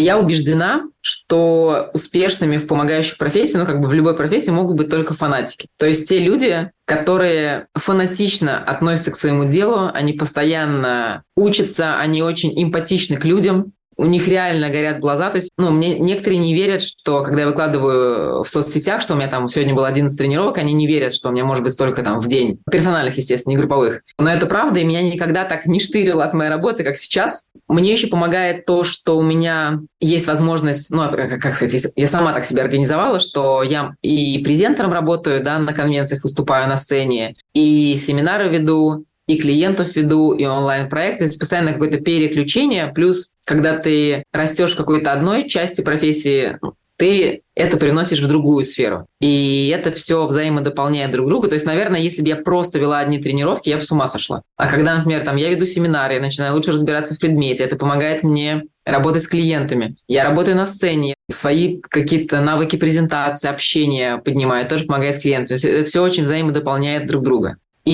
[0.00, 4.90] я убеждена, что успешными в помогающих профессиях, ну как бы в любой профессии могут быть
[4.90, 5.68] только фанатики.
[5.78, 12.52] То есть те люди, которые фанатично относятся к своему делу, они постоянно учатся, они очень
[12.60, 15.30] эмпатичны к людям, у них реально горят глаза.
[15.30, 19.16] То есть, ну, мне некоторые не верят, что когда я выкладываю в соцсетях, что у
[19.16, 22.02] меня там сегодня было 11 тренировок, они не верят, что у меня может быть столько
[22.02, 22.58] там в день.
[22.70, 24.02] Персональных, естественно, не групповых.
[24.18, 27.44] Но это правда, и меня никогда так не штырило от моей работы, как сейчас.
[27.68, 32.32] Мне еще помогает то, что у меня есть возможность, ну, как, как сказать, я сама
[32.32, 37.96] так себя организовала, что я и презентером работаю, да, на конвенциях выступаю на сцене, и
[37.96, 41.18] семинары веду, и клиентов веду, и онлайн-проекты.
[41.18, 42.92] То есть постоянно какое-то переключение.
[42.94, 46.58] Плюс, когда ты растешь какой-то одной части профессии,
[46.96, 49.06] ты это приносишь в другую сферу.
[49.20, 51.48] И это все взаимодополняет друг друга.
[51.48, 54.42] То есть, наверное, если бы я просто вела одни тренировки, я бы с ума сошла.
[54.56, 58.22] А когда, например, там, я веду семинары, я начинаю лучше разбираться в предмете, это помогает
[58.22, 59.96] мне работать с клиентами.
[60.08, 65.48] Я работаю на сцене, свои какие-то навыки презентации, общения поднимаю, тоже помогает с клиентами.
[65.48, 67.56] То есть это все очень взаимодополняет друг друга.
[67.84, 67.92] И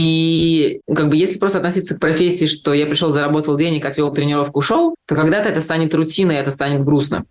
[0.94, 4.94] как бы если просто относиться к профессии, что я пришел, заработал денег, отвел тренировку, ушел,
[5.06, 7.24] то когда-то это станет рутиной, это станет грустно.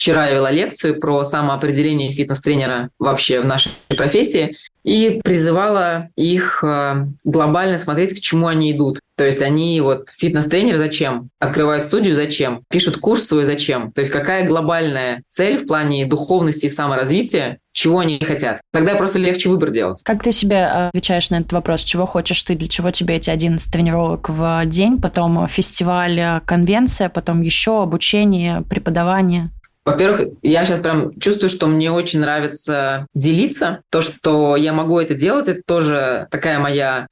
[0.00, 7.06] Вчера я вела лекцию про самоопределение фитнес-тренера вообще в нашей профессии и призывала их э,
[7.24, 9.00] глобально смотреть, к чему они идут.
[9.16, 11.28] То есть они вот фитнес-тренер зачем?
[11.38, 12.62] Открывают студию зачем?
[12.70, 13.92] Пишут курс свой зачем?
[13.92, 18.60] То есть какая глобальная цель в плане духовности и саморазвития, чего они хотят?
[18.74, 20.02] Тогда просто легче выбор делать.
[20.04, 21.82] Как ты себе э, отвечаешь на этот вопрос?
[21.82, 22.54] Чего хочешь ты?
[22.54, 25.00] Для чего тебе эти 11 тренировок в день?
[25.00, 29.48] Потом фестиваль, э, конвенция, потом еще обучение, преподавание?
[29.86, 33.80] Во-первых, я сейчас прям чувствую, что мне очень нравится делиться.
[33.90, 37.06] То, что я могу это делать, это тоже такая моя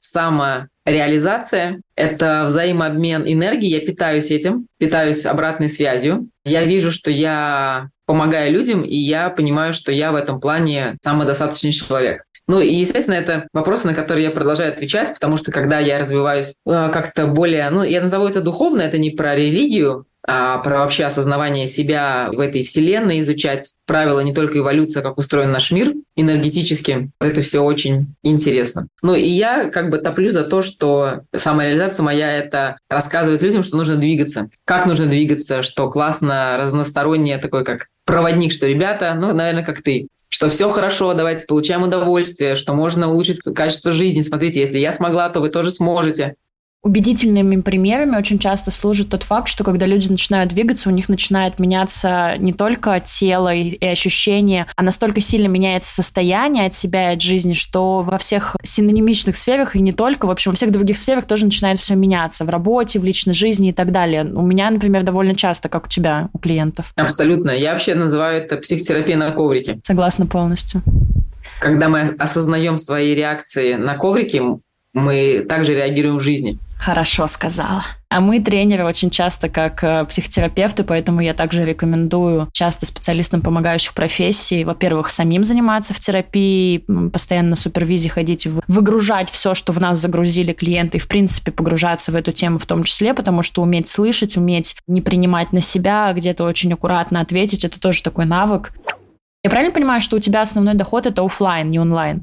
[0.89, 1.81] самореализация.
[1.97, 3.69] Это взаимообмен энергии.
[3.69, 6.29] Я питаюсь этим, питаюсь обратной связью.
[6.45, 11.73] Я вижу, что я помогаю людям, и я понимаю, что я в этом плане самодостаточный
[11.73, 12.23] человек.
[12.47, 16.55] Ну и, естественно, это вопросы, на которые я продолжаю отвечать, потому что когда я развиваюсь
[16.67, 21.05] э, как-то более, ну, я назову это духовно, это не про религию, а про вообще
[21.05, 27.11] осознавание себя в этой вселенной, изучать правила не только эволюции, как устроен наш мир энергетически.
[27.19, 28.89] Это все очень интересно.
[29.01, 33.79] Ну и я как бы топлю за то, что самореализация моя— это рассказывать людям, что
[33.79, 34.51] нужно двигаться.
[34.67, 40.09] Как нужно двигаться, что классно, разностороннее, такой как проводник, что ребята, ну, наверное, как ты,
[40.29, 44.21] что все хорошо, давайте получаем удовольствие, что можно улучшить качество жизни.
[44.21, 46.35] Смотрите, если я смогла, то вы тоже сможете.
[46.85, 51.59] Убедительными примерами очень часто служит тот факт, что когда люди начинают двигаться, у них начинает
[51.59, 57.15] меняться не только тело и, и ощущения, а настолько сильно меняется состояние от себя и
[57.17, 60.97] от жизни, что во всех синонимичных сферах и не только, в общем, во всех других
[60.99, 62.45] сферах тоже начинает все меняться.
[62.45, 64.23] В работе, в личной жизни и так далее.
[64.23, 66.93] У меня, например, довольно часто, как у тебя, у клиентов.
[66.95, 67.51] Абсолютно.
[67.51, 69.81] Я вообще называю это психотерапией на коврике.
[69.83, 70.83] Согласна полностью.
[71.61, 74.43] Когда мы осознаем свои реакции на коврике,
[74.99, 76.59] мы также реагируем в жизни.
[76.79, 77.85] Хорошо сказала.
[78.09, 83.93] А мы тренеры очень часто как э, психотерапевты, поэтому я также рекомендую часто специалистам помогающих
[83.95, 89.99] профессий, во-первых, самим заниматься в терапии, постоянно на супервизии ходить, выгружать все, что в нас
[89.99, 93.89] загрузили клиенты, и, в принципе, погружаться в эту тему в том числе, потому что уметь
[93.89, 98.73] слышать, уметь не принимать на себя, где-то очень аккуратно ответить, это тоже такой навык.
[99.43, 102.23] Я правильно понимаю, что у тебя основной доход это офлайн, не онлайн?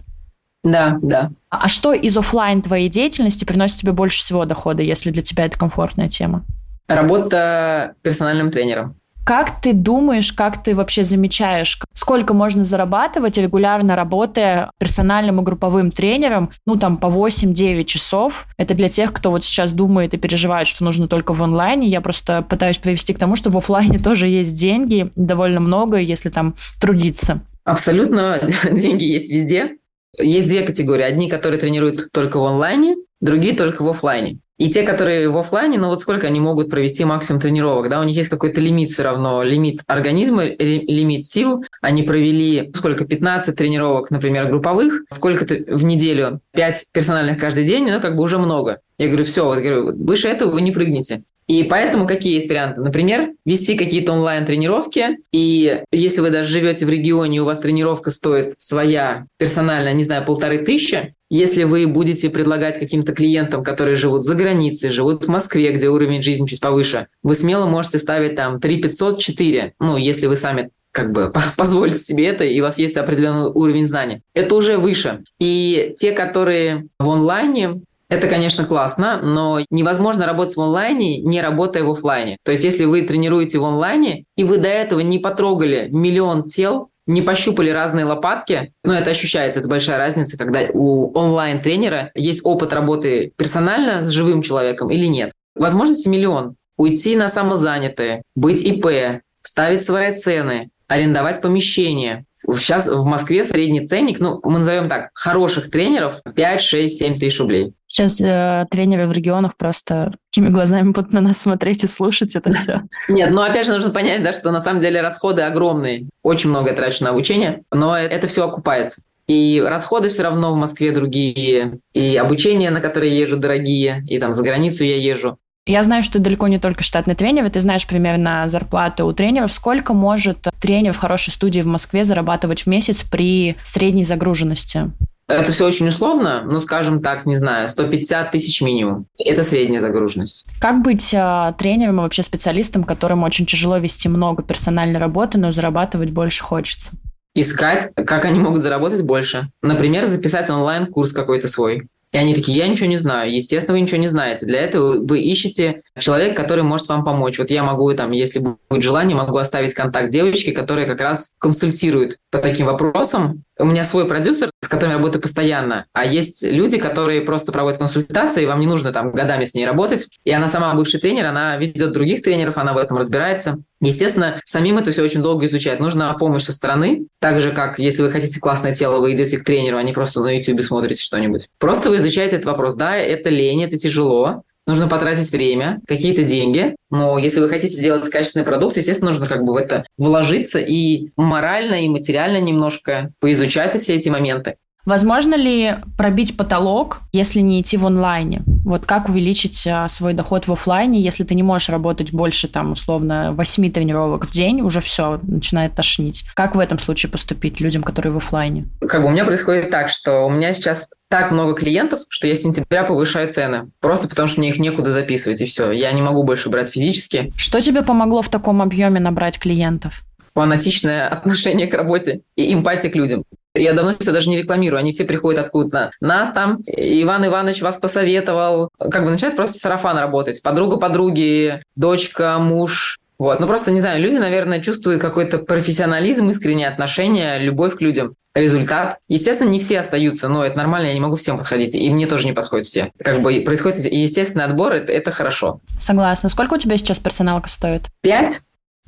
[0.66, 1.30] Да, да.
[1.50, 5.58] А что из офлайн твоей деятельности приносит тебе больше всего дохода, если для тебя это
[5.58, 6.44] комфортная тема?
[6.88, 8.96] Работа персональным тренером.
[9.24, 15.92] Как ты думаешь, как ты вообще замечаешь, сколько можно зарабатывать регулярно работая персональным и групповым
[15.92, 18.48] тренером, ну там по 8-9 часов?
[18.58, 21.88] Это для тех, кто вот сейчас думает и переживает, что нужно только в онлайне.
[21.88, 26.30] Я просто пытаюсь привести к тому, что в офлайне тоже есть деньги, довольно много, если
[26.30, 27.40] там трудиться.
[27.64, 28.42] Абсолютно,
[28.72, 29.78] деньги есть везде.
[30.20, 31.04] Есть две категории.
[31.04, 34.40] Одни, которые тренируют только в онлайне, другие только в офлайне.
[34.58, 38.04] И те, которые в офлайне, ну вот сколько они могут провести максимум тренировок, да, у
[38.04, 41.66] них есть какой-то лимит все равно, лимит организма, лимит сил.
[41.82, 48.00] Они провели сколько, 15 тренировок, например, групповых, сколько-то в неделю, 5 персональных каждый день, ну
[48.00, 48.80] как бы уже много.
[48.98, 51.24] Я говорю, все, вот, говорю, выше этого вы не прыгнете.
[51.48, 52.82] И поэтому какие есть варианты?
[52.82, 58.56] Например, вести какие-то онлайн-тренировки, и если вы даже живете в регионе, у вас тренировка стоит
[58.58, 64.36] своя персональная, не знаю, полторы тысячи, если вы будете предлагать каким-то клиентам, которые живут за
[64.36, 68.82] границей, живут в Москве, где уровень жизни чуть повыше, вы смело можете ставить там 3
[68.82, 72.96] 500, 4, ну, если вы сами как бы позволите себе это, и у вас есть
[72.96, 74.22] определенный уровень знаний.
[74.34, 75.24] Это уже выше.
[75.40, 81.84] И те, которые в онлайне, это, конечно, классно, но невозможно работать в онлайне, не работая
[81.84, 82.38] в офлайне.
[82.44, 86.90] То есть, если вы тренируете в онлайне, и вы до этого не потрогали миллион тел,
[87.08, 92.74] не пощупали разные лопатки, но это ощущается, это большая разница, когда у онлайн-тренера есть опыт
[92.74, 95.32] работы персонально с живым человеком или нет.
[95.56, 96.56] Возможности миллион.
[96.78, 104.20] Уйти на самозанятые, быть ИП, ставить свои цены, арендовать помещение, Сейчас в Москве средний ценник,
[104.20, 107.74] ну, мы назовем так, хороших тренеров 5, 6, 7 тысяч рублей.
[107.88, 112.52] Сейчас э, тренеры в регионах просто какими глазами будут на нас смотреть и слушать это
[112.52, 112.82] все.
[113.08, 116.08] Нет, ну опять же нужно понять, да, что на самом деле расходы огромные.
[116.24, 119.02] Очень много я трачу на обучение, но это все окупается.
[119.28, 124.20] И расходы все равно в Москве другие, и обучение, на которое я езжу, дорогие, и
[124.20, 125.38] там за границу я езжу.
[125.68, 129.52] Я знаю, что ты далеко не только штатный тренер, ты знаешь примерно зарплаты у тренеров.
[129.52, 134.92] Сколько может тренер в хорошей студии в Москве зарабатывать в месяц при средней загруженности?
[135.28, 139.08] Это все очень условно, ну, скажем так, не знаю, 150 тысяч минимум.
[139.18, 140.46] Это средняя загруженность.
[140.60, 145.50] Как быть э, тренером и вообще специалистом, которым очень тяжело вести много персональной работы, но
[145.50, 146.92] зарабатывать больше хочется?
[147.34, 149.50] Искать, как они могут заработать больше.
[149.64, 151.88] Например, записать онлайн-курс какой-то свой.
[152.16, 153.30] И они такие, я ничего не знаю.
[153.30, 154.46] Естественно, вы ничего не знаете.
[154.46, 157.38] Для этого вы ищете человека, который может вам помочь.
[157.38, 162.18] Вот я могу, там, если будет желание, могу оставить контакт девочки, которая как раз консультирует
[162.32, 163.44] по таким вопросам.
[163.58, 165.86] У меня свой продюсер, с которым я работаю постоянно.
[165.94, 169.66] А есть люди, которые просто проводят консультации, и вам не нужно там годами с ней
[169.66, 170.08] работать.
[170.26, 173.60] И она сама бывший тренер, она ведет других тренеров, она в этом разбирается.
[173.80, 175.80] Естественно, самим это все очень долго изучать.
[175.80, 177.08] Нужна помощь со стороны.
[177.22, 180.22] Так же, как если вы хотите классное тело, вы идете к тренеру, а не просто
[180.22, 181.48] на YouTube смотрите что-нибудь.
[181.58, 182.74] Просто вы изучаете этот вопрос.
[182.74, 188.10] Да, это лень, это тяжело, нужно потратить время, какие-то деньги, но если вы хотите сделать
[188.10, 193.80] качественный продукт, естественно, нужно как бы в это вложиться и морально, и материально немножко поизучать
[193.80, 194.56] все эти моменты.
[194.86, 198.44] Возможно ли пробить потолок, если не идти в онлайне?
[198.64, 202.74] Вот как увеличить а, свой доход в офлайне, если ты не можешь работать больше, там,
[202.74, 206.26] условно, 8 тренировок в день, уже все, начинает тошнить.
[206.36, 208.68] Как в этом случае поступить людям, которые в офлайне?
[208.88, 212.36] Как бы у меня происходит так, что у меня сейчас так много клиентов, что я
[212.36, 213.70] с сентября повышаю цены.
[213.80, 215.72] Просто потому, что мне их некуда записывать, и все.
[215.72, 217.32] Я не могу больше брать физически.
[217.38, 220.04] Что тебе помогло в таком объеме набрать клиентов?
[220.34, 223.24] фанатичное отношение к работе и эмпатия к людям.
[223.54, 225.92] Я давно все даже не рекламирую, они все приходят откуда-то.
[226.02, 228.68] Нас там, Иван Иванович вас посоветовал.
[228.78, 230.42] Как бы начинает просто сарафан работать.
[230.42, 233.00] Подруга подруги, дочка, муж.
[233.18, 233.40] Вот.
[233.40, 238.16] Ну просто, не знаю, люди, наверное, чувствуют какой-то профессионализм, искреннее отношение, любовь к людям.
[238.36, 239.00] Результат.
[239.08, 241.74] Естественно, не все остаются, но это нормально, я не могу всем подходить.
[241.74, 242.92] И мне тоже не подходят все.
[243.02, 245.62] Как бы происходит естественный отбор, это, это хорошо.
[245.80, 246.28] Согласна.
[246.28, 247.84] Сколько у тебя сейчас персоналка стоит?
[248.02, 248.42] Пять.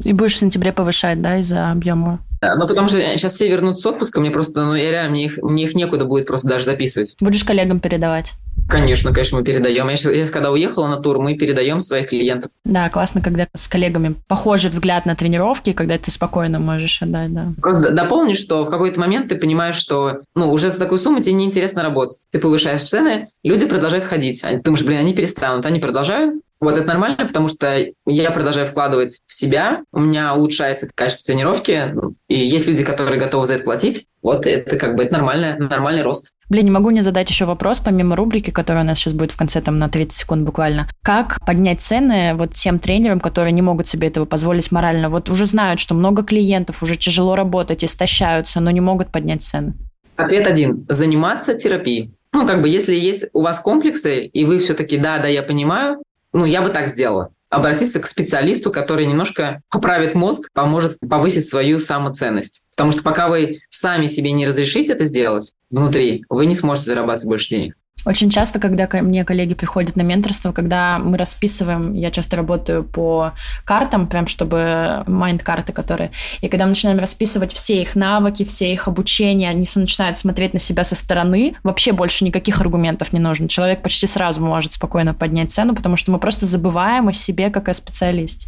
[0.04, 2.20] И будешь в сентябре повышать, да, из-за объема?
[2.42, 5.26] Да, ну потому что сейчас все вернутся с отпуска, мне просто, ну я реально, мне
[5.26, 7.16] их, мне их некуда будет просто даже записывать.
[7.20, 8.34] Будешь коллегам передавать?
[8.68, 9.88] Конечно, конечно, мы передаем.
[9.88, 12.52] Я сейчас, я сейчас, когда уехала на тур, мы передаем своих клиентов.
[12.66, 17.48] Да, классно, когда с коллегами похожий взгляд на тренировки, когда ты спокойно можешь отдать, да.
[17.62, 21.34] Просто дополни, что в какой-то момент ты понимаешь, что ну, уже за такую сумму тебе
[21.34, 22.26] неинтересно работать.
[22.32, 24.42] Ты повышаешь цены, люди продолжают ходить.
[24.42, 25.66] Ты думаешь, блин, они перестанут.
[25.66, 30.90] Они продолжают, вот это нормально, потому что я продолжаю вкладывать в себя, у меня улучшается
[30.94, 31.94] качество тренировки,
[32.28, 34.08] и есть люди, которые готовы за это платить.
[34.28, 36.34] Вот это как бы это нормальный, нормальный рост.
[36.50, 39.38] Блин, не могу не задать еще вопрос, помимо рубрики, которая у нас сейчас будет в
[39.38, 40.90] конце, там, на 30 секунд буквально.
[41.02, 45.10] Как поднять цены вот тем тренерам, которые не могут себе этого позволить морально?
[45.10, 49.76] Вот уже знают, что много клиентов, уже тяжело работать, истощаются, но не могут поднять цены.
[50.18, 50.86] Ответ один.
[50.90, 52.12] Заниматься терапией.
[52.34, 56.04] Ну, как бы, если есть у вас комплексы, и вы все-таки, да, да, я понимаю,
[56.34, 57.30] ну, я бы так сделала.
[57.50, 62.64] Обратиться к специалисту, который немножко поправит мозг, поможет повысить свою самоценность.
[62.78, 67.28] Потому что пока вы сами себе не разрешите это сделать внутри, вы не сможете зарабатывать
[67.28, 67.76] больше денег.
[68.06, 72.84] Очень часто, когда ко мне коллеги приходят на менторство, когда мы расписываем, я часто работаю
[72.84, 73.34] по
[73.66, 76.12] картам, прям чтобы майнд-карты, которые...
[76.42, 80.60] И когда мы начинаем расписывать все их навыки, все их обучения, они начинают смотреть на
[80.60, 83.50] себя со стороны, вообще больше никаких аргументов не нужно.
[83.50, 87.68] Человек почти сразу может спокойно поднять цену, потому что мы просто забываем о себе как
[87.68, 88.48] о специалисте.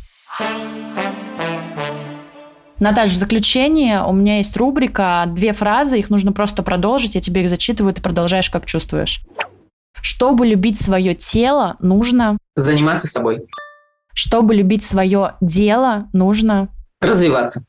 [2.79, 7.43] Наташ, в заключение у меня есть рубрика, две фразы, их нужно просто продолжить, я тебе
[7.43, 9.21] их зачитываю, ты продолжаешь, как чувствуешь.
[10.01, 12.37] Чтобы любить свое тело, нужно...
[12.55, 13.45] Заниматься собой.
[14.13, 16.69] Чтобы любить свое дело, нужно...
[17.01, 17.63] Развиваться.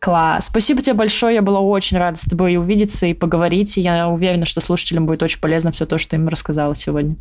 [0.00, 0.46] Класс.
[0.46, 1.36] Спасибо тебе большое.
[1.36, 3.76] Я была очень рада с тобой увидеться и поговорить.
[3.76, 7.16] И я уверена, что слушателям будет очень полезно все то, что им рассказала сегодня.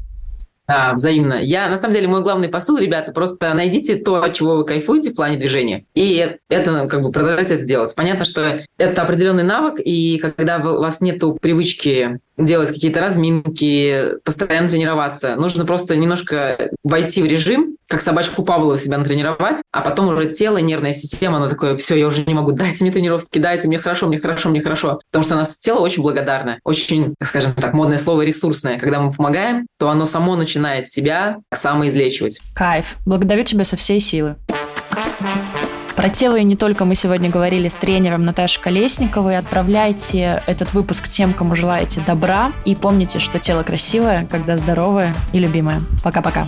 [0.68, 1.36] Да, взаимно.
[1.36, 5.11] Я, на самом деле, мой главный посыл, ребята, просто найдите то, от чего вы кайфуете
[5.11, 7.95] в плане движения, и это, ну, как бы, продолжайте это делать.
[7.95, 14.70] Понятно, что это определенный навык, и когда у вас нет привычки делать какие-то разминки, постоянно
[14.70, 15.36] тренироваться.
[15.36, 20.57] Нужно просто немножко войти в режим, как собачку Павлова себя натренировать, а потом уже тело,
[20.57, 24.07] нервная система, она такое, все, я уже не могу, дайте мне тренировки, дайте мне хорошо,
[24.07, 24.99] мне хорошо, мне хорошо.
[25.09, 28.78] Потому что у нас тело очень благодарно, очень, скажем так, модное слово ресурсное.
[28.78, 32.39] Когда мы помогаем, то оно само начинает себя самоизлечивать.
[32.53, 32.97] Кайф.
[33.05, 34.36] Благодарю тебя со всей силы.
[35.95, 39.38] Про тело и не только мы сегодня говорили с тренером Наташей Колесниковой.
[39.38, 42.51] Отправляйте этот выпуск тем, кому желаете добра.
[42.66, 45.80] И помните, что тело красивое, когда здоровое и любимое.
[46.03, 46.47] Пока-пока.